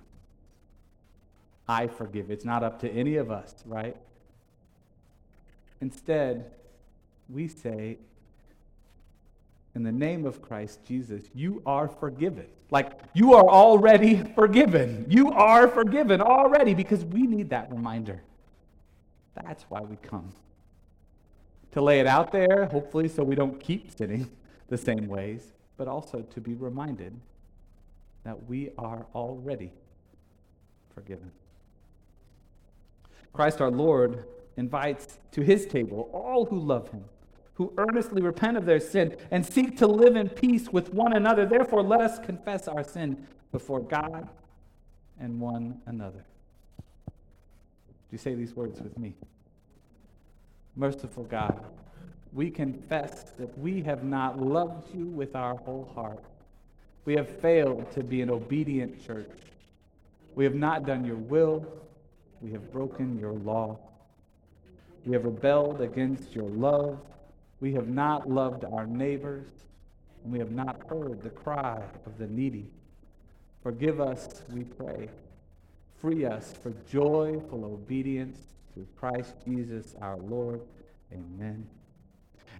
I 1.69 1.85
forgive. 1.85 2.31
It's 2.31 2.43
not 2.43 2.63
up 2.63 2.79
to 2.79 2.89
any 2.91 3.17
of 3.17 3.29
us, 3.29 3.53
right? 3.63 3.95
Instead, 5.81 6.51
we 7.29 7.47
say, 7.47 7.99
in 9.75 9.83
the 9.83 9.91
name 9.91 10.25
of 10.25 10.41
Christ 10.41 10.83
Jesus, 10.83 11.25
you 11.35 11.61
are 11.67 11.87
forgiven. 11.87 12.47
Like, 12.71 12.99
you 13.13 13.35
are 13.35 13.47
already 13.47 14.23
forgiven. 14.33 15.05
You 15.07 15.31
are 15.31 15.67
forgiven 15.67 16.21
already 16.21 16.73
because 16.73 17.05
we 17.05 17.27
need 17.27 17.51
that 17.51 17.71
reminder. 17.71 18.23
That's 19.35 19.63
why 19.69 19.81
we 19.81 19.95
come. 19.97 20.33
To 21.73 21.81
lay 21.83 21.99
it 21.99 22.07
out 22.07 22.31
there, 22.31 22.65
hopefully, 22.65 23.07
so 23.07 23.23
we 23.23 23.35
don't 23.35 23.59
keep 23.59 23.95
sinning 23.95 24.31
the 24.69 24.77
same 24.77 25.07
ways, 25.07 25.53
but 25.77 25.87
also 25.87 26.21
to 26.33 26.41
be 26.41 26.55
reminded 26.55 27.13
that 28.23 28.49
we 28.49 28.71
are 28.79 29.05
already 29.13 29.71
forgiven. 30.95 31.31
Christ 33.33 33.61
our 33.61 33.71
Lord 33.71 34.25
invites 34.57 35.19
to 35.31 35.41
his 35.41 35.65
table 35.65 36.09
all 36.13 36.45
who 36.45 36.59
love 36.59 36.89
him, 36.89 37.05
who 37.53 37.73
earnestly 37.77 38.21
repent 38.21 38.57
of 38.57 38.65
their 38.65 38.79
sin 38.79 39.15
and 39.31 39.45
seek 39.45 39.77
to 39.77 39.87
live 39.87 40.15
in 40.15 40.29
peace 40.29 40.69
with 40.69 40.93
one 40.93 41.13
another. 41.13 41.45
Therefore, 41.45 41.81
let 41.81 42.01
us 42.01 42.19
confess 42.19 42.67
our 42.67 42.83
sin 42.83 43.27
before 43.51 43.79
God 43.79 44.27
and 45.19 45.39
one 45.39 45.81
another. 45.85 46.25
Do 47.07 47.13
you 48.11 48.17
say 48.17 48.33
these 48.33 48.55
words 48.55 48.81
with 48.81 48.97
me? 48.97 49.15
Merciful 50.75 51.23
God, 51.23 51.63
we 52.33 52.49
confess 52.49 53.31
that 53.37 53.57
we 53.57 53.81
have 53.83 54.03
not 54.03 54.39
loved 54.41 54.93
you 54.93 55.05
with 55.05 55.35
our 55.35 55.55
whole 55.55 55.91
heart. 55.93 56.23
We 57.05 57.15
have 57.15 57.29
failed 57.29 57.91
to 57.93 58.03
be 58.03 58.21
an 58.21 58.29
obedient 58.29 59.05
church. 59.05 59.29
We 60.35 60.43
have 60.43 60.55
not 60.55 60.85
done 60.85 61.05
your 61.05 61.15
will 61.15 61.65
we 62.41 62.51
have 62.51 62.71
broken 62.71 63.19
your 63.19 63.33
law. 63.33 63.77
We 65.05 65.13
have 65.13 65.25
rebelled 65.25 65.81
against 65.81 66.35
your 66.35 66.49
love. 66.49 66.99
We 67.59 67.73
have 67.73 67.87
not 67.87 68.29
loved 68.29 68.63
our 68.65 68.85
neighbors. 68.85 69.47
And 70.23 70.33
we 70.33 70.39
have 70.39 70.51
not 70.51 70.81
heard 70.87 71.21
the 71.21 71.29
cry 71.29 71.81
of 72.05 72.17
the 72.17 72.27
needy. 72.27 72.69
Forgive 73.63 73.99
us, 73.99 74.41
we 74.53 74.63
pray. 74.63 75.09
Free 76.01 76.25
us 76.25 76.53
for 76.63 76.71
joyful 76.89 77.65
obedience 77.65 78.37
through 78.73 78.87
Christ 78.97 79.33
Jesus 79.45 79.95
our 80.01 80.17
Lord. 80.17 80.61
Amen. 81.11 81.67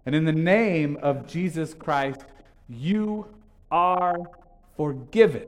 And 0.06 0.15
in 0.15 0.26
the 0.26 0.32
name 0.32 0.98
of 1.02 1.28
Jesus 1.28 1.74
Christ, 1.74 2.22
you 2.68 3.28
are 3.72 4.18
forgiven. 4.76 5.46